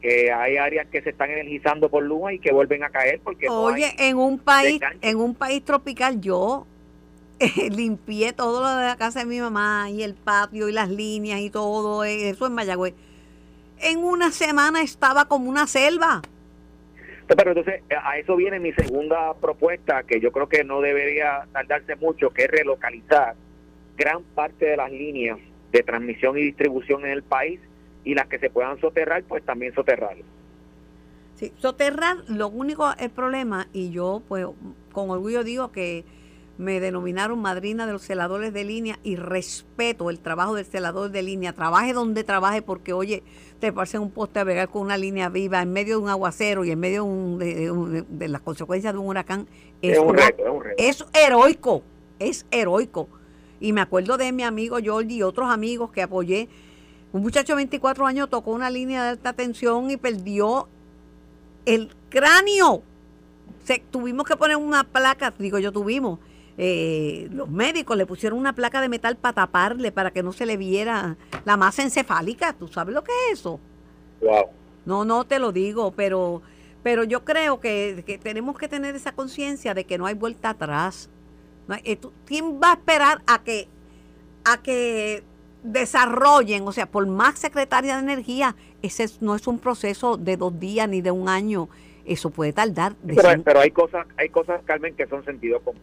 [0.00, 3.46] que hay áreas que se están energizando por luma y que vuelven a caer porque
[3.46, 6.66] no Oye, hay- en un país, en un país tropical yo
[7.40, 10.88] eh, limpié todo lo de la casa de mi mamá y el patio y las
[10.88, 12.94] líneas y todo eso en Mayagüez.
[13.80, 16.22] En una semana estaba como una selva.
[17.26, 21.96] Pero entonces a eso viene mi segunda propuesta, que yo creo que no debería tardarse
[21.96, 23.34] mucho, que es relocalizar
[23.96, 25.38] gran parte de las líneas
[25.72, 27.60] de transmisión y distribución en el país
[28.04, 30.26] y las que se puedan soterrar, pues también soterrarlas.
[31.36, 34.46] Sí, soterrar, lo único, el problema, y yo pues
[34.92, 36.04] con orgullo digo que
[36.58, 41.22] me denominaron madrina de los celadores de línea y respeto el trabajo del celador de
[41.22, 43.24] línea, trabaje donde trabaje, porque oye,
[43.64, 46.64] te parece un poste a bregar con una línea viva en medio de un aguacero
[46.66, 49.46] y en medio de, un- de- de un- de las consecuencias de un huracán,
[49.80, 50.82] Es un una- reto, es un reto.
[50.82, 51.82] es heroico,
[52.18, 53.08] es heroico.
[53.60, 56.48] Y me acuerdo de mi amigo Jordi y otros amigos que apoyé.
[57.12, 60.68] Un muchacho de 24 años tocó una línea de alta tensión y perdió
[61.64, 62.82] el cráneo.
[63.64, 66.18] Se, tuvimos que poner una placa, digo yo tuvimos,
[66.56, 70.46] eh, los médicos le pusieron una placa de metal para taparle, para que no se
[70.46, 72.52] le viera la masa encefálica.
[72.52, 73.58] ¿Tú sabes lo que es eso?
[74.20, 74.46] Wow.
[74.86, 76.42] No, no te lo digo, pero,
[76.82, 80.50] pero yo creo que, que tenemos que tener esa conciencia de que no hay vuelta
[80.50, 81.08] atrás.
[81.66, 83.66] No hay- eh, ¿Quién va a esperar a que,
[84.44, 85.24] a que
[85.62, 90.36] desarrollen, o sea, por más secretaria de energía, ese es- no es un proceso de
[90.36, 91.68] dos días ni de un año,
[92.04, 92.94] eso puede tardar.
[93.02, 95.80] de Pero, pero hay cosas, hay cosas, Carmen, que son sentido común.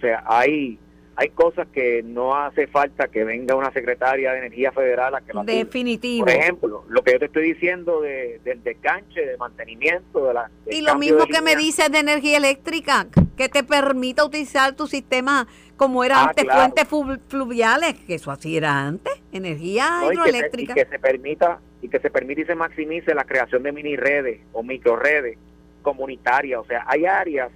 [0.00, 0.78] O sea, hay
[1.16, 5.34] hay cosas que no hace falta que venga una secretaria de energía federal a que
[5.34, 6.24] la definitivo.
[6.24, 10.50] Por ejemplo, lo que yo te estoy diciendo de, del desganche, de mantenimiento, de la.
[10.70, 15.46] Y lo mismo que me dices de energía eléctrica, que te permita utilizar tu sistema
[15.76, 16.60] como era Ah, antes, claro.
[16.60, 20.06] fuentes flu- fluviales, que eso así era antes, energía ¿no?
[20.06, 20.74] y, que se, y hidroeléctrica.
[20.74, 24.40] que se permita y que se permita y se maximice la creación de mini redes
[24.52, 25.36] o micro redes
[25.82, 26.60] comunitarias.
[26.60, 27.50] O sea, hay áreas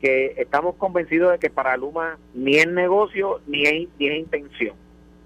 [0.00, 4.76] que estamos convencidos de que para Luma ni es negocio ni es, ni es intención.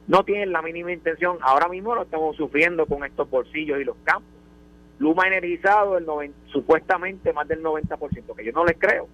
[0.08, 1.38] No tienen la mínima intención.
[1.42, 4.30] Ahora mismo lo estamos sufriendo con estos bolsillos y los campos.
[4.98, 9.08] Luma ha energizado el noven- supuestamente más del 90%, que yo no les creo.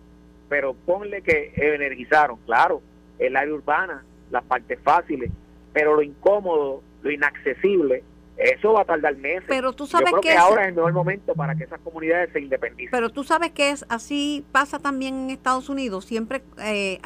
[0.48, 2.80] Pero ponle que energizaron, claro,
[3.18, 5.30] el área urbana, las partes fáciles,
[5.72, 8.02] pero lo incómodo, lo inaccesible,
[8.38, 9.44] eso va a tardar meses.
[9.48, 11.64] Pero tú Yo sabes creo que que es- ahora es el mejor momento para que
[11.64, 12.90] esas comunidades se independicen.
[12.90, 17.00] Pero tú sabes que es así, pasa también en Estados Unidos, siempre eh,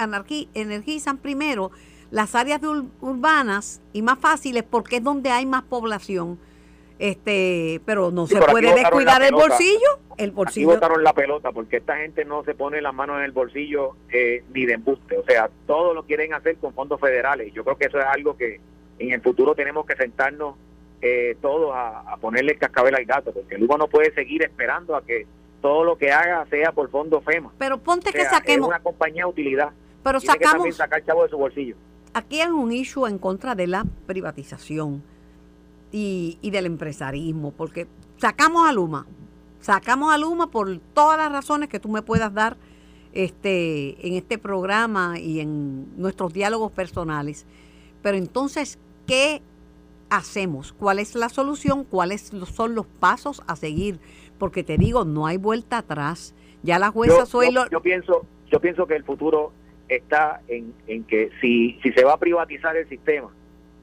[0.54, 1.70] energizan primero
[2.10, 6.38] las áreas de ur- urbanas y más fáciles porque es donde hay más población.
[6.98, 10.68] Este, pero no Sí, se pero aquí puede descuidar el bolsillo, el Aquí bolsillo.
[10.68, 14.44] botaron la pelota porque esta gente no se pone las manos en el bolsillo eh,
[14.54, 15.18] ni de embuste.
[15.18, 17.52] O sea, todo lo quieren hacer con fondos federales.
[17.54, 18.60] Yo creo que eso es algo que
[19.00, 20.54] en el futuro tenemos que sentarnos
[21.02, 24.94] eh, todos a, a ponerle el cascabel al gato, porque Lugo no puede seguir esperando
[24.96, 25.26] a que
[25.60, 27.52] todo lo que haga sea por fondo FEMA.
[27.58, 29.70] Pero ponte O que saquemos, es una compañía de utilidad.
[30.02, 31.76] pero Tiene que sacamos, sacar chavo de su bolsillo.
[32.14, 35.02] aquí hay un issue en contra de la privatización
[35.92, 37.86] y, y del empresarismo, porque
[38.16, 39.06] sacamos a Luma,
[39.60, 42.56] sacamos a Luma por todas las razones que tú me puedas dar
[43.12, 47.46] este, en este programa y en nuestros diálogos personales.
[48.02, 49.42] Pero entonces, ¿qué
[50.16, 50.72] hacemos?
[50.72, 51.84] ¿Cuál es la solución?
[51.84, 53.98] ¿Cuáles son los pasos a seguir?
[54.38, 56.34] Porque te digo, no hay vuelta atrás.
[56.62, 59.52] Ya la jueza yo, soy yo- lo- yo pienso yo pienso que el futuro
[59.88, 63.28] está en, en que si si se va a privatizar el sistema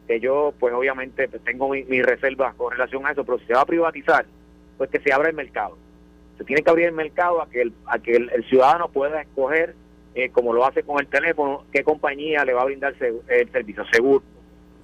[0.07, 3.45] que yo pues obviamente pues, tengo mi- mis reservas con relación a eso pero si
[3.45, 4.25] se va a privatizar
[4.77, 5.77] pues que se abra el mercado
[6.37, 9.21] se tiene que abrir el mercado a que el, a que el, el ciudadano pueda
[9.21, 9.75] escoger
[10.15, 12.95] eh, como lo hace con el teléfono, qué compañía le va a brindar
[13.27, 14.23] el servicio seguro.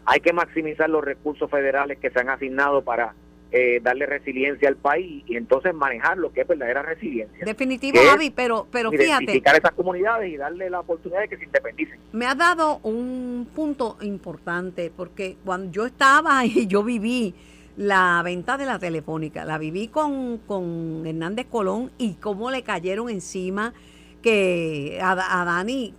[0.06, 3.14] Hay que maximizar los recursos federales que se han asignado para
[3.52, 7.46] eh, darle resiliencia al país y entonces manejar lo que es verdadera resiliencia.
[7.46, 9.24] Definitivo, Javi, pero, pero fíjate.
[9.24, 11.98] Identificar esas comunidades y darle la oportunidad de que se independicen.
[12.12, 17.34] Me ha dado un punto importante porque cuando yo estaba y yo viví
[17.78, 23.10] la venta de la telefónica, la viví con, con Hernández Colón y cómo le cayeron
[23.10, 23.74] encima
[24.22, 25.94] que a, a Dani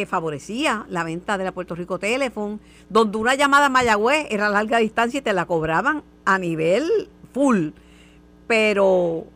[0.00, 2.58] que favorecía la venta de la Puerto Rico Telephone,
[2.88, 7.68] donde una llamada a Mayagüez era larga distancia y te la cobraban a nivel full.
[8.46, 9.26] Pero,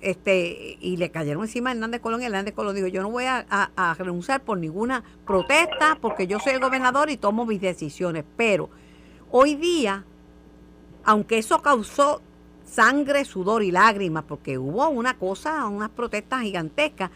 [0.00, 3.26] este, y le cayeron encima a Hernández Colón y Hernández Colón dijo, yo no voy
[3.26, 8.24] a, a renunciar por ninguna protesta porque yo soy el gobernador y tomo mis decisiones.
[8.36, 8.70] Pero
[9.30, 10.04] hoy día,
[11.04, 12.20] aunque eso causó
[12.64, 17.12] sangre, sudor y lágrimas, porque hubo una cosa, unas protestas gigantescas,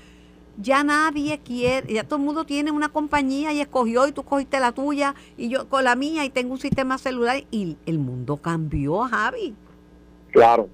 [0.58, 4.58] ya nadie quiere, ya todo el mundo tiene una compañía y escogió y tú cogiste
[4.60, 8.38] la tuya y yo con la mía y tengo un sistema celular y el mundo
[8.38, 9.54] cambió, Javi.
[10.30, 10.68] Claro.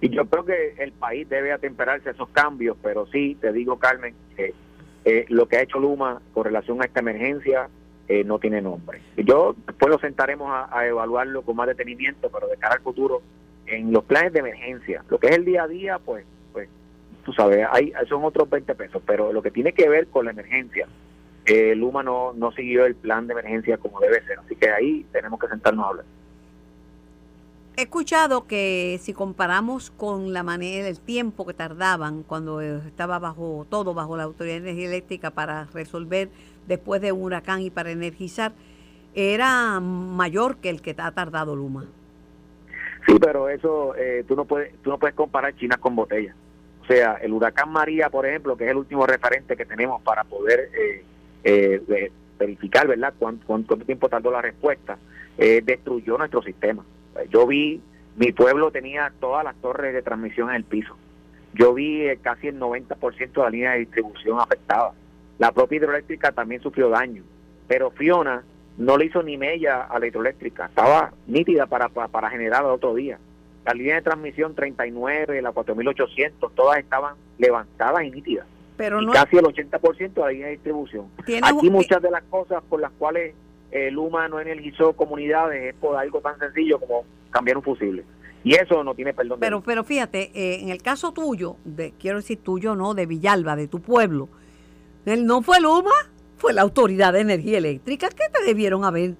[0.00, 3.78] Y yo creo que el país debe atemperarse a esos cambios, pero sí, te digo,
[3.78, 4.54] Carmen, que
[5.04, 7.68] eh, lo que ha hecho Luma con relación a esta emergencia
[8.08, 9.00] eh, no tiene nombre.
[9.16, 13.22] Yo después lo sentaremos a, a evaluarlo con más detenimiento, pero de cara al futuro,
[13.66, 16.26] en los planes de emergencia, lo que es el día a día, pues
[17.24, 20.30] tú sabes, hay, son otros 20 pesos, pero lo que tiene que ver con la
[20.30, 20.86] emergencia,
[21.46, 25.06] eh, Luma no, no siguió el plan de emergencia como debe ser, así que ahí
[25.12, 26.04] tenemos que sentarnos a hablar.
[27.76, 33.66] He escuchado que si comparamos con la manera, el tiempo que tardaban cuando estaba bajo
[33.68, 36.28] todo, bajo la Autoridad de Energía Eléctrica para resolver
[36.68, 38.52] después de un huracán y para energizar,
[39.14, 41.86] era mayor que el que ha tardado Luma.
[43.08, 46.36] Sí, pero eso eh, tú no puedes tú no puedes comparar China con botellas.
[46.84, 50.22] O sea, el huracán María, por ejemplo, que es el último referente que tenemos para
[50.22, 51.02] poder eh,
[51.42, 54.98] eh, verificar, ¿verdad?, cuánto, tiempo tardó la respuesta,
[55.38, 56.84] eh, destruyó nuestro sistema.
[57.30, 57.80] Yo vi,
[58.16, 60.94] mi pueblo tenía todas las torres de transmisión en el piso.
[61.54, 64.92] Yo vi casi el 90% de la línea de distribución afectada.
[65.38, 67.22] La propia hidroeléctrica también sufrió daño.
[67.66, 68.42] Pero Fiona
[68.76, 70.66] no le hizo ni mella a la hidroeléctrica.
[70.66, 73.18] Estaba nítida para, para, para generar el otro día
[73.64, 78.46] la línea de transmisión 39, la 4800, todas estaban levantadas y nítidas.
[78.76, 81.06] Pero y casi el 80% de la línea de distribución.
[81.42, 83.34] Aquí muchas de las cosas por las cuales
[83.70, 88.04] el Luma no energizó comunidades es por algo tan sencillo como cambiar un fusible.
[88.44, 89.38] Y eso no tiene perdón.
[89.40, 93.56] Pero, pero fíjate, eh, en el caso tuyo, de, quiero decir tuyo, no, de Villalba,
[93.56, 94.28] de tu pueblo,
[95.06, 95.90] él no fue Luma,
[96.36, 99.14] fue la Autoridad de Energía Eléctrica que te debieron haber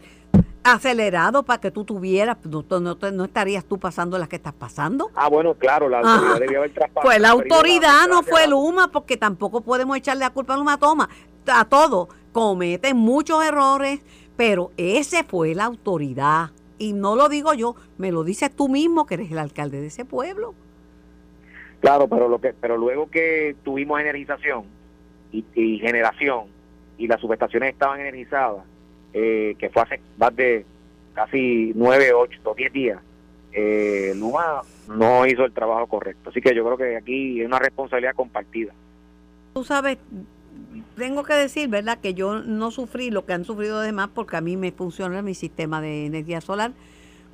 [0.64, 5.11] acelerado para que tú tuvieras, no, no, no, estarías tú pasando las que estás pasando.
[5.14, 7.07] Ah, bueno, claro, la autoridad debía haber traspasado.
[7.07, 11.09] Fue la autoridad, no fue Luma, porque tampoco podemos echarle la culpa a Luma Toma.
[11.46, 14.00] A todo, cometen muchos errores,
[14.37, 16.50] pero ese fue la autoridad.
[16.79, 19.88] Y no lo digo yo, me lo dices tú mismo, que eres el alcalde de
[19.88, 20.55] ese pueblo.
[21.81, 24.64] Claro, pero lo que pero luego que tuvimos energización
[25.31, 26.46] y, y generación
[26.96, 28.64] y las subestaciones estaban energizadas,
[29.14, 30.66] eh, que fue hace más de
[31.14, 33.00] casi nueve, ocho, diez días,
[33.53, 36.31] eh, no hizo el trabajo correcto.
[36.31, 38.74] Así que yo creo que aquí es una responsabilidad compartida.
[39.55, 39.98] Tú sabes,
[40.96, 44.37] tengo que decir, ¿verdad?, que yo no sufrí lo que han sufrido los demás porque
[44.37, 46.72] a mí me funciona mi sistema de energía solar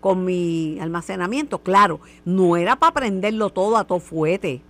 [0.01, 1.61] con mi almacenamiento.
[1.61, 4.61] Claro, no era para prenderlo todo a todo fuete,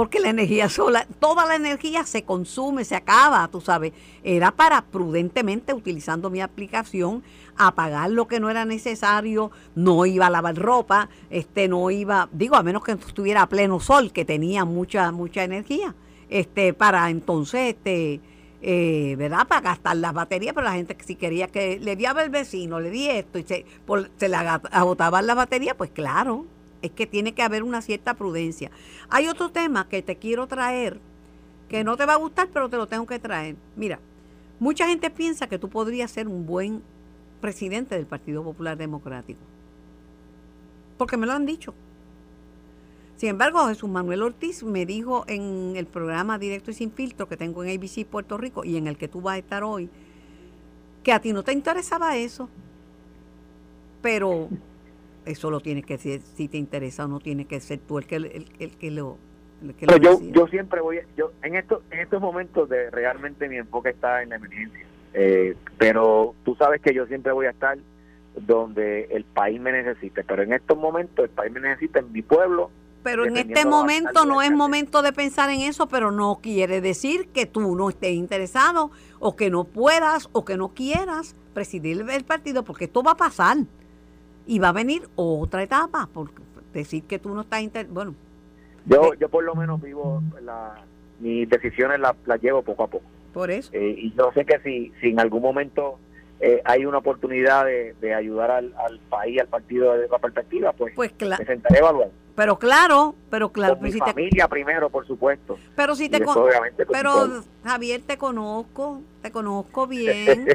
[0.00, 3.92] porque la energía solar, toda la energía se consume, se acaba, tú sabes.
[4.24, 7.22] Era para prudentemente, utilizando mi aplicación,
[7.54, 12.56] apagar lo que no era necesario, no iba a lavar ropa, este no iba, digo,
[12.56, 15.94] a menos que estuviera a pleno sol, que tenía mucha, mucha energía,
[16.30, 18.22] este, para entonces, este,
[18.62, 19.46] eh, ¿verdad?
[19.46, 22.30] Para gastar las baterías, pero la gente que si quería que le di a el
[22.30, 23.66] vecino, le di esto y se,
[24.16, 26.46] se le agotaban las baterías, pues claro,
[26.82, 28.70] es que tiene que haber una cierta prudencia.
[29.08, 31.00] Hay otro tema que te quiero traer,
[31.68, 33.56] que no te va a gustar, pero te lo tengo que traer.
[33.76, 34.00] Mira,
[34.58, 36.82] mucha gente piensa que tú podrías ser un buen
[37.40, 39.40] presidente del Partido Popular Democrático.
[40.98, 41.74] Porque me lo han dicho.
[43.16, 47.36] Sin embargo, Jesús Manuel Ortiz me dijo en el programa Directo y Sin Filtro que
[47.36, 49.90] tengo en ABC Puerto Rico y en el que tú vas a estar hoy,
[51.02, 52.48] que a ti no te interesaba eso.
[54.00, 54.48] Pero
[55.24, 58.06] eso lo tienes que decir si te interesa o no tiene que ser tú el
[58.06, 59.18] que, el, que lo
[60.00, 64.22] yo, yo siempre voy yo en estos en estos momentos de realmente mi enfoque está
[64.22, 64.86] en la emergencia.
[65.12, 67.76] Eh, pero tú sabes que yo siempre voy a estar
[68.36, 72.22] donde el país me necesite pero en estos momentos el país me necesita en mi
[72.22, 72.70] pueblo
[73.02, 77.26] Pero en este momento no es momento de pensar en eso, pero no quiere decir
[77.34, 82.24] que tú no estés interesado o que no puedas o que no quieras presidir el
[82.24, 83.56] partido, porque esto va a pasar
[84.46, 86.30] y va a venir otra etapa, por
[86.72, 88.14] decir que tú no estás inter bueno,
[88.86, 90.74] Yo, yo por lo menos vivo, la,
[91.20, 93.04] mis decisiones las, las llevo poco a poco.
[93.32, 93.70] por eso.
[93.72, 95.98] Eh, y yo sé que si, si en algún momento
[96.40, 100.72] eh, hay una oportunidad de, de ayudar al, al país, al partido de la perspectiva,
[100.72, 102.08] pues, Pues me claro, sentaré a evaluar.
[102.34, 105.58] pero claro, pero claro, Con mi si te, familia primero, por supuesto.
[105.76, 107.42] pero si te con- obviamente, pero.
[107.62, 110.46] Javier te conozco, te conozco bien,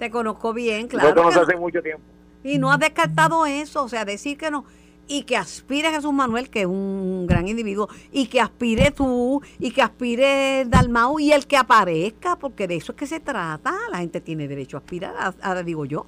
[0.00, 1.22] te conozco bien, no claro.
[1.30, 1.60] que hace no.
[1.60, 2.02] mucho tiempo.
[2.44, 4.64] Y no has descartado eso, o sea, decir que no.
[5.08, 9.72] Y que aspire Jesús Manuel, que es un gran individuo, y que aspire tú, y
[9.72, 13.74] que aspire Dalmau, y el que aparezca, porque de eso es que se trata.
[13.90, 16.06] La gente tiene derecho a aspirar, a- a- digo yo.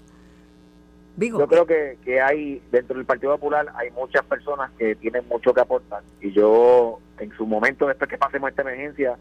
[1.16, 5.26] Digo, Yo creo que, que hay, dentro del Partido Popular, hay muchas personas que tienen
[5.28, 6.02] mucho que aportar.
[6.20, 9.16] Y yo, en su momento, después que pasemos esta emergencia,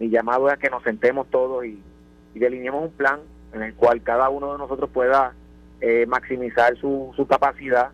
[0.00, 1.80] mi llamado es a que nos sentemos todos y
[2.34, 3.20] delineemos un plan
[3.52, 5.34] en el cual cada uno de nosotros pueda
[5.80, 7.90] eh, maximizar su, su capacidad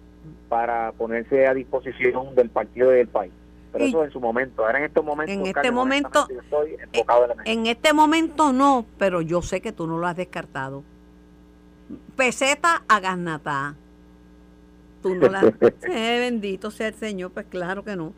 [0.49, 3.33] para ponerse a disposición del partido y del país.
[3.73, 4.65] Pero Y- eso en su momento.
[4.65, 7.61] Ahora en estos momentos, En este momento, honestamente, yo estoy enfocado en la emergencia.
[7.61, 10.85] en este momento no, pero yo sé que tú no lo has descartado.
[12.17, 13.75] Peseta a Garnatá.
[15.03, 15.41] Tú no la
[15.83, 18.13] Eh, bendito sea el Señor, pues claro que no.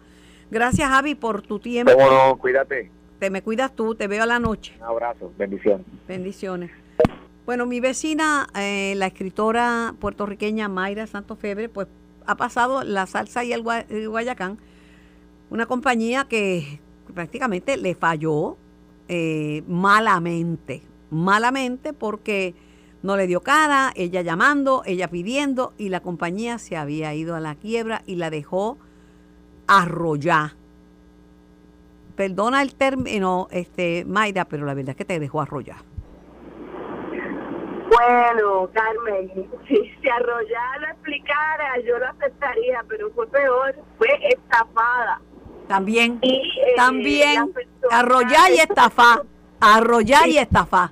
[0.51, 1.93] Gracias, Javi, por tu tiempo.
[1.93, 2.91] Cómo no, cuídate.
[3.19, 4.75] Te me cuidas tú, te veo a la noche.
[4.79, 5.85] Un abrazo, bendiciones.
[6.07, 6.71] Bendiciones.
[7.47, 11.86] Bueno, mi vecina, eh, la escritora puertorriqueña Mayra Santos Febre, pues
[12.26, 14.59] ha pasado la salsa y el, gua- el Guayacán,
[15.51, 16.80] una compañía que
[17.14, 18.57] prácticamente le falló
[19.09, 22.57] eh, malamente, malamente porque
[23.05, 27.40] no le dio cara, ella llamando, ella pidiendo y la compañía se había ido a
[27.40, 28.76] la quiebra y la dejó
[29.68, 30.55] arrollar.
[32.16, 35.76] Perdona el término, este, Mayra, pero la verdad es que te dejó arrollar.
[37.89, 45.20] Bueno, Carmen, si, si Arroyá lo explicara, yo lo aceptaría, pero fue peor, fue estafada.
[45.68, 47.53] También, Y, eh, también,
[47.91, 49.22] arrollar y estafar,
[49.61, 50.91] arrollar y estafar.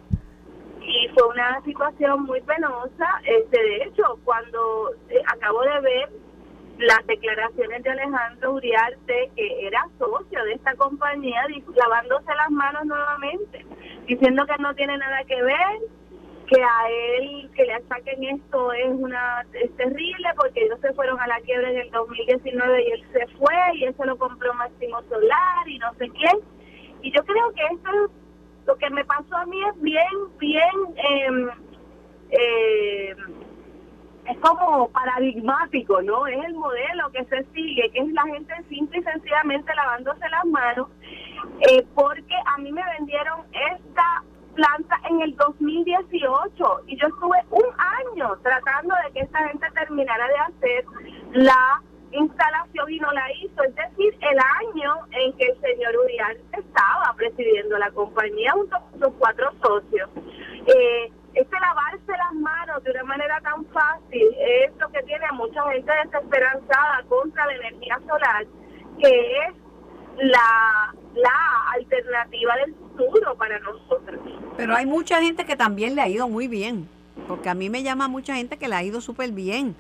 [0.81, 3.21] Y fue una situación muy penosa.
[3.25, 6.11] Este, de hecho, cuando eh, acabo de ver
[6.79, 13.65] las declaraciones de Alejandro Uriarte, que era socio de esta compañía, lavándose las manos nuevamente,
[14.07, 15.79] diciendo que no tiene nada que ver,
[16.55, 16.89] que a
[17.19, 21.41] él que le saquen esto es una es terrible porque ellos se fueron a la
[21.41, 25.79] quiebra en el 2019 y él se fue y eso lo compró Máximo Solar y
[25.79, 26.39] no sé quién
[27.03, 28.11] y yo creo que esto es
[28.67, 30.05] lo que me pasó a mí es bien
[30.39, 31.51] bien
[32.31, 33.15] eh,
[34.27, 36.27] es como paradigmático, ¿no?
[36.27, 40.45] Es el modelo que se sigue, que es la gente simple y sencillamente lavándose las
[40.47, 40.89] manos,
[41.69, 44.25] eh, porque a mí me vendieron esta
[44.55, 50.27] planta en el 2018 y yo estuve un año tratando de que esta gente terminara
[50.29, 50.85] de hacer
[51.33, 51.83] la
[52.13, 57.13] instalación y no la hizo, es decir, el año en que el señor Uriarte estaba
[57.17, 60.09] presidiendo la compañía junto con sus cuatro socios.
[60.67, 65.33] Eh, este lavarse las manos de una manera tan fácil es lo que tiene a
[65.33, 68.47] mucha gente desesperanzada contra la energía solar,
[69.01, 69.55] que es
[70.19, 74.21] la, la alternativa del futuro para nosotros.
[74.57, 76.89] Pero hay mucha gente que también le ha ido muy bien,
[77.29, 79.75] porque a mí me llama mucha gente que le ha ido súper bien.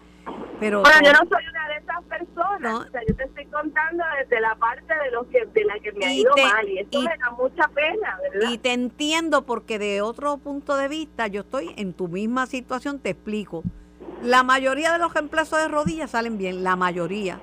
[0.60, 2.78] Pero Bueno, yo no soy una de esas personas, No.
[2.78, 5.92] o sea, yo te estoy contando desde la parte de los que de la que
[5.92, 8.50] me ha Y ido te- mal y eso y- me da mucha pena, ¿verdad?
[8.50, 12.98] Y te entiendo porque de otro punto de vista yo estoy en tu misma situación,
[13.00, 13.62] te explico.
[14.22, 17.38] La mayoría de los reemplazos de rodillas salen bien, la mayoría.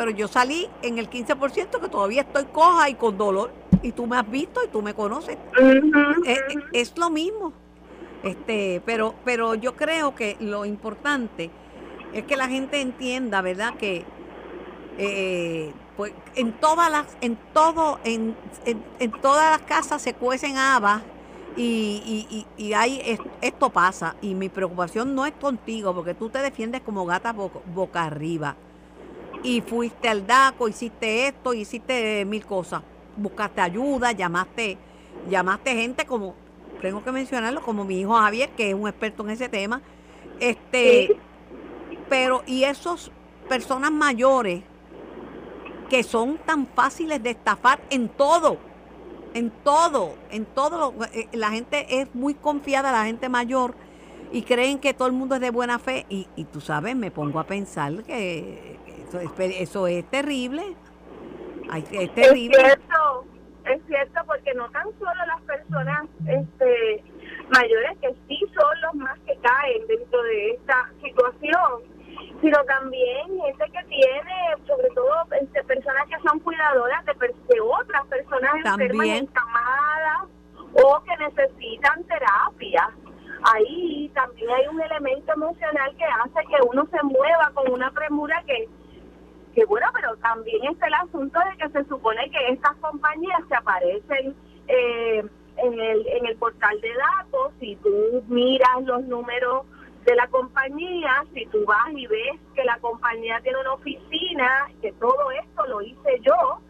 [0.00, 3.52] Pero yo salí en el 15% que todavía estoy coja y con dolor.
[3.82, 5.36] Y tú me has visto y tú me conoces.
[6.24, 7.52] Eh, eh, es lo mismo.
[8.22, 11.50] Este, pero, pero yo creo que lo importante
[12.14, 13.74] es que la gente entienda, ¿verdad?
[13.74, 14.06] Que
[14.96, 18.34] eh, pues en todas las, en todo, en,
[18.64, 21.02] en, en todas las casas se cuecen habas
[21.58, 24.16] y, y, y, y hay es- esto pasa.
[24.22, 28.56] Y mi preocupación no es contigo, porque tú te defiendes como gata boca, boca arriba.
[29.42, 32.82] Y fuiste al DACO, hiciste esto, hiciste mil cosas.
[33.16, 34.78] Buscaste ayuda, llamaste,
[35.28, 36.34] llamaste gente como,
[36.80, 39.82] tengo que mencionarlo, como mi hijo Javier, que es un experto en ese tema.
[40.38, 41.20] Este, Sí.
[42.08, 43.12] pero, y esos
[43.48, 44.62] personas mayores
[45.88, 48.58] que son tan fáciles de estafar en todo,
[49.34, 53.76] en todo, en todo, eh, la gente es muy confiada, la gente mayor,
[54.30, 57.10] y creen que todo el mundo es de buena fe, y, y tú sabes, me
[57.10, 58.80] pongo a pensar que
[59.10, 60.76] eso es, eso es terrible,
[61.74, 62.56] es terrible.
[62.56, 63.24] Es cierto,
[63.64, 67.02] es cierto, porque no tan solo las personas este,
[67.48, 71.82] mayores que sí son los más que caen dentro de esta situación,
[72.40, 78.06] sino también gente que tiene, sobre todo este, personas que son cuidadoras de, de otras
[78.06, 80.28] personas enfermas encamadas
[80.72, 82.90] o que necesitan terapia.
[83.54, 88.40] Ahí también hay un elemento emocional que hace que uno se mueva con una premura
[88.46, 88.68] que
[89.54, 93.54] que bueno, pero también está el asunto de que se supone que estas compañías se
[93.54, 94.34] aparecen
[94.68, 95.24] eh,
[95.56, 99.66] en, el, en el portal de datos, si tú miras los números
[100.04, 104.92] de la compañía, si tú vas y ves que la compañía tiene una oficina, que
[104.92, 106.60] todo esto lo hice yo,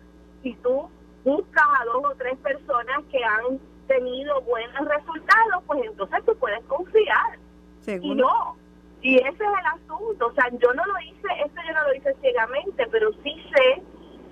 [0.43, 0.89] si tú
[1.25, 6.65] buscas a dos o tres personas que han tenido buenos resultados, pues entonces tú puedes
[6.65, 7.39] confiar.
[7.87, 8.57] Y no,
[9.03, 11.95] y ese es el asunto, o sea, yo no lo hice, esto yo no lo
[11.95, 13.83] hice ciegamente, pero sí sé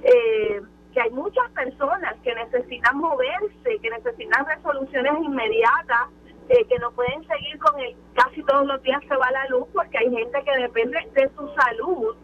[0.02, 0.62] eh,
[0.92, 6.08] que hay muchas personas que necesitan moverse, que necesitan resoluciones inmediatas,
[6.50, 9.66] eh, que no pueden seguir con el casi todos los días se va la luz
[9.72, 12.16] porque hay gente que depende de su salud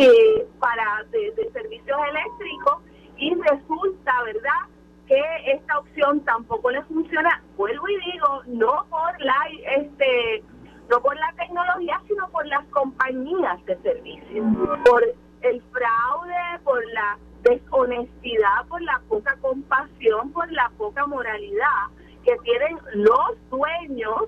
[0.00, 2.82] eh, para de, de servicios eléctricos
[3.16, 4.74] y resulta, ¿verdad?
[5.06, 9.34] que esta opción tampoco le funciona, vuelvo y digo, no por la
[9.76, 10.42] este
[10.88, 14.46] no por la tecnología, sino por las compañías de servicios,
[14.84, 15.02] por
[15.42, 21.88] el fraude, por la deshonestidad, por la poca compasión, por la poca moralidad
[22.24, 24.22] que tienen los dueños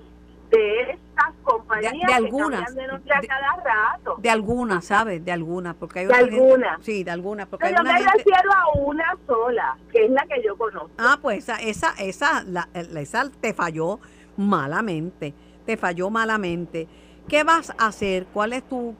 [0.51, 2.87] de estas compañías de, algunas de,
[3.27, 4.15] cada rato.
[4.19, 5.23] De algunas, ¿sabes?
[5.25, 6.83] De algunas, porque hay de algunas.
[6.83, 10.25] sí, de algunas, porque Pero hay una me refiero a una sola, que es la
[10.25, 10.91] que yo conozco.
[10.97, 13.99] Ah, pues esa esa esa la, esa te falló
[14.37, 15.33] malamente
[15.67, 16.87] te falló malamente.
[17.27, 18.25] ¿Qué vas a hacer?
[18.33, 18.95] ¿Cuál es tu,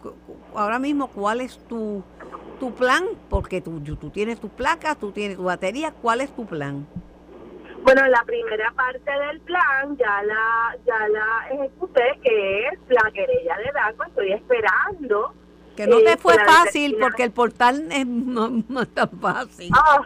[0.54, 2.04] ahora mismo, cuál es tu,
[2.60, 3.06] tu plan?
[3.30, 6.86] Porque tú, tú tienes tus placas, tú tienes tu batería, ¿cuál es tu plan?
[7.84, 13.56] Bueno, la primera parte del plan ya la ya la ejecuté, que es la querella
[13.60, 14.04] de DACO.
[14.04, 15.34] Estoy esperando.
[15.78, 19.72] Que no te eh, fue fácil porque el portal es, no, no es tan fácil.
[19.74, 20.02] Ah,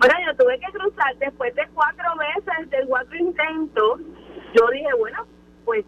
[0.00, 4.00] bueno, yo tuve que cruzar después de cuatro veces, de cuatro intentos.
[4.54, 5.24] Yo dije, bueno,
[5.64, 5.84] pues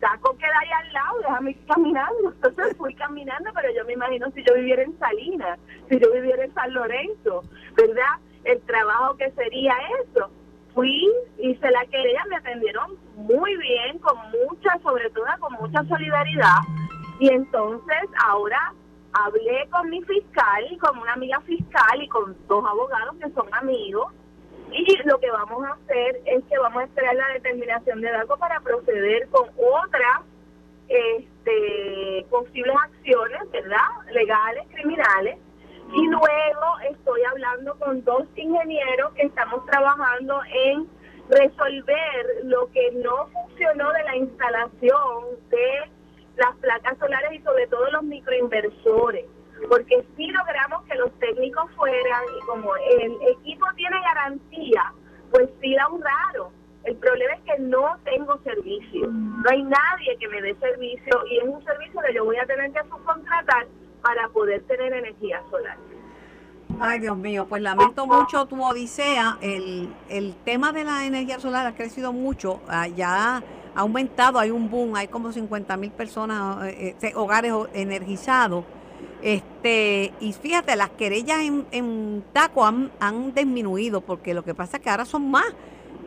[0.00, 2.32] saco queda ahí al lado, déjame ir caminando.
[2.42, 5.58] Entonces fui caminando, pero yo me imagino si yo viviera en Salinas,
[5.88, 7.42] si yo viviera en San Lorenzo,
[7.76, 8.18] ¿verdad?
[8.44, 10.30] El trabajo que sería eso.
[10.74, 16.58] Fui, hice la querella, me atendieron muy bien, con mucha, sobre todo con mucha solidaridad.
[17.18, 18.72] Y entonces ahora
[19.12, 24.12] hablé con mi fiscal, con una amiga fiscal y con dos abogados que son amigos
[24.72, 28.36] y lo que vamos a hacer es que vamos a esperar la determinación de algo
[28.36, 30.22] para proceder con otras
[30.88, 33.88] este, posibles acciones, ¿verdad?
[34.12, 35.38] Legales, criminales.
[35.94, 40.86] Y luego estoy hablando con dos ingenieros que estamos trabajando en
[41.30, 45.90] resolver lo que no funcionó de la instalación de
[46.36, 49.24] las placas solares y sobre todo los microinversores
[49.68, 54.92] porque si logramos que los técnicos fueran y como el equipo tiene garantía,
[55.30, 56.02] pues sí da un.
[56.84, 61.38] El problema es que no tengo servicio, no hay nadie que me dé servicio y
[61.38, 63.66] es un servicio que yo voy a tener que subcontratar
[64.00, 65.76] para poder tener energía solar.
[66.80, 69.36] Ay, Dios mío, pues lamento mucho tu odisea.
[69.42, 73.42] El, el tema de la energía solar ha crecido mucho, ah, ya ha
[73.74, 78.64] aumentado, hay un boom, hay como 50 mil personas, eh, eh, hogares energizados
[79.22, 84.76] este, y fíjate, las querellas en, en Taco han, han, disminuido porque lo que pasa
[84.76, 85.46] es que ahora son más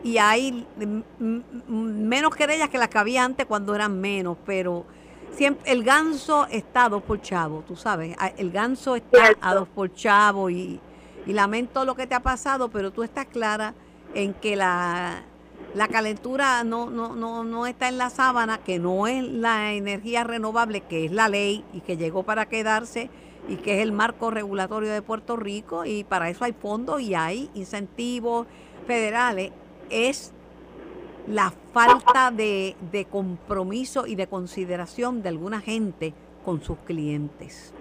[0.02, 0.66] y hay
[1.68, 4.84] menos querellas que las que había antes cuando eran menos, pero
[5.32, 9.68] siempre el ganso está a dos por chavo, tú sabes, el ganso está a dos
[9.68, 10.80] por chavo y,
[11.26, 13.74] y lamento lo que te ha pasado, pero tú estás clara
[14.14, 15.22] en que la,
[15.74, 20.24] la calentura no, no, no, no está en la sábana, que no es la energía
[20.24, 23.08] renovable, que es la ley y que llegó para quedarse
[23.48, 27.14] y que es el marco regulatorio de Puerto Rico y para eso hay fondos y
[27.14, 28.46] hay incentivos
[28.86, 29.52] federales,
[29.90, 30.32] es
[31.26, 36.12] la falta de, de compromiso y de consideración de alguna gente
[36.44, 37.72] con sus clientes.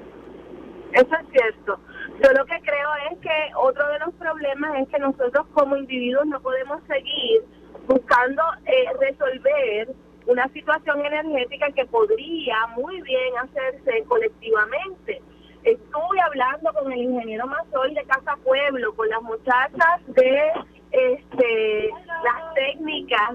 [0.93, 1.79] Eso es cierto.
[2.21, 6.25] Yo lo que creo es que otro de los problemas es que nosotros como individuos
[6.27, 7.43] no podemos seguir
[7.91, 9.93] buscando eh, resolver
[10.25, 15.21] una situación energética que podría muy bien hacerse colectivamente.
[15.63, 20.51] Estuve hablando con el ingeniero Mazol de Casa Pueblo, con las muchachas de
[20.91, 21.89] este,
[22.23, 23.33] las técnicas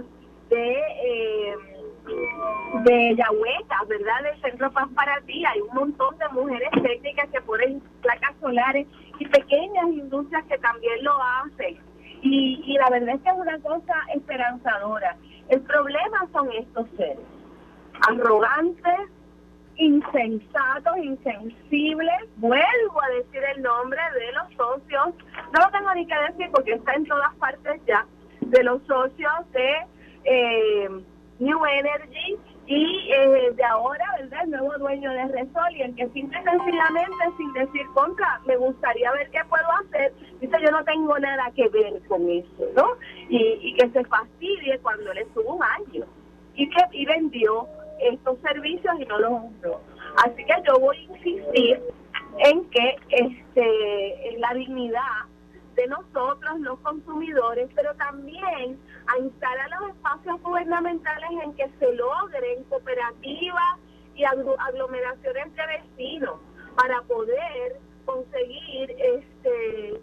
[0.48, 1.54] de eh,
[2.84, 4.22] de Yahueta, ¿verdad?
[4.22, 5.44] Del Centro Paz para ti.
[5.44, 8.86] Hay un montón de mujeres técnicas que ponen placas solares
[9.18, 11.85] y pequeñas industrias que también lo hacen.
[12.28, 15.16] Y, y la verdad es que es una cosa esperanzadora.
[15.48, 17.18] El problema son estos seres,
[18.08, 19.00] arrogantes,
[19.76, 22.20] insensatos, insensibles.
[22.36, 25.14] Vuelvo a decir el nombre de los socios,
[25.52, 28.04] no lo tengo ni que decir porque está en todas partes ya,
[28.40, 29.76] de los socios de
[30.24, 30.88] eh,
[31.38, 34.44] New Energy y eh, de ahora, ¿verdad?
[34.44, 39.12] El nuevo dueño de Resol y el que simple sencillamente, sin decir contra, me gustaría
[39.12, 42.96] ver qué puedo hacer, dice yo no tengo nada que ver con eso, ¿no?
[43.28, 46.06] Y, y que se fastidie cuando le estuvo un año
[46.56, 47.68] y que y vendió
[48.00, 49.80] estos servicios y no los honró.
[50.24, 51.80] Así que yo voy a insistir
[52.38, 55.26] en que este en la dignidad
[55.76, 62.64] de nosotros los consumidores, pero también a instalar los espacios gubernamentales en que se logren
[62.64, 63.78] cooperativas
[64.14, 66.36] y aglomeraciones de vecinos
[66.76, 70.00] para poder conseguir este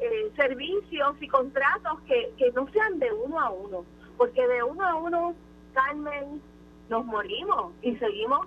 [0.00, 3.84] eh, servicios y contratos que, que no sean de uno a uno,
[4.16, 5.34] porque de uno a uno,
[5.74, 6.40] Carmen,
[6.88, 8.46] nos morimos y seguimos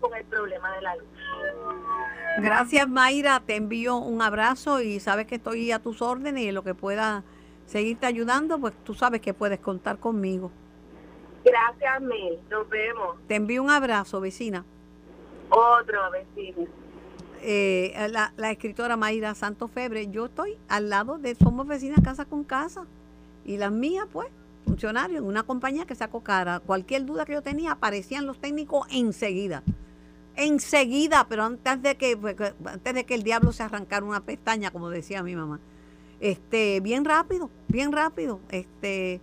[0.00, 1.06] con el problema de la luz.
[2.38, 6.62] Gracias Mayra, te envío un abrazo y sabes que estoy a tus órdenes y lo
[6.62, 7.24] que pueda
[7.68, 10.50] seguirte ayudando, pues tú sabes que puedes contar conmigo.
[11.44, 13.16] Gracias Mil, nos vemos.
[13.28, 14.64] Te envío un abrazo, vecina.
[15.50, 16.66] Otro vecino.
[17.40, 22.24] Eh, la, la escritora Mayra Santos Febre, yo estoy al lado de, somos vecinas casa
[22.24, 22.84] con casa
[23.44, 24.28] y las mías pues
[24.68, 26.60] funcionario en una compañía que sacó cara.
[26.60, 29.62] Cualquier duda que yo tenía, aparecían los técnicos enseguida.
[30.36, 34.70] Enseguida, pero antes de que, pues, antes de que el diablo se arrancara una pestaña,
[34.70, 35.58] como decía mi mamá.
[36.20, 38.40] Este, bien rápido, bien rápido.
[38.50, 39.20] Este,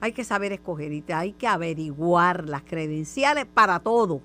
[0.00, 4.20] hay que saber escoger y hay que averiguar las credenciales para todo.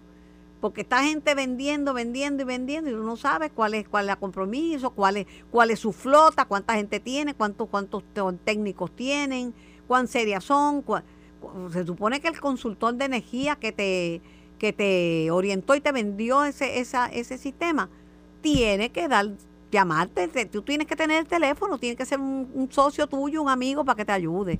[0.59, 4.11] Porque está gente vendiendo, vendiendo y vendiendo y uno no sabe cuál es, cuál es
[4.11, 8.03] el compromiso, cuál es, cuál es su flota, cuánta gente tiene, cuántos, cuántos
[8.43, 9.53] técnicos tienen
[9.89, 10.85] cuán serias son.
[11.73, 14.21] se supone que el consultor de energía que te,
[14.59, 17.89] que te orientó y te vendió ese, esa, ese sistema
[18.41, 19.31] tiene que dar
[19.71, 23.83] llamarte, tú tienes que tener el teléfono, tiene que ser un, socio tuyo, un amigo
[23.85, 24.59] para que te ayude.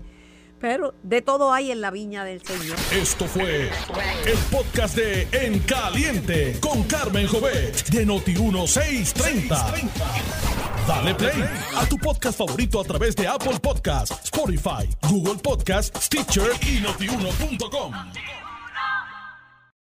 [0.59, 2.77] Pero de todo hay en la viña del Señor.
[2.91, 3.69] Esto fue
[4.25, 9.89] el podcast de En Caliente con Carmen Jovet de Noti1630.
[10.85, 11.43] Dale play
[11.77, 17.93] a tu podcast favorito a través de Apple Podcasts, Spotify, Google Podcasts, Stitcher y notiuno.com.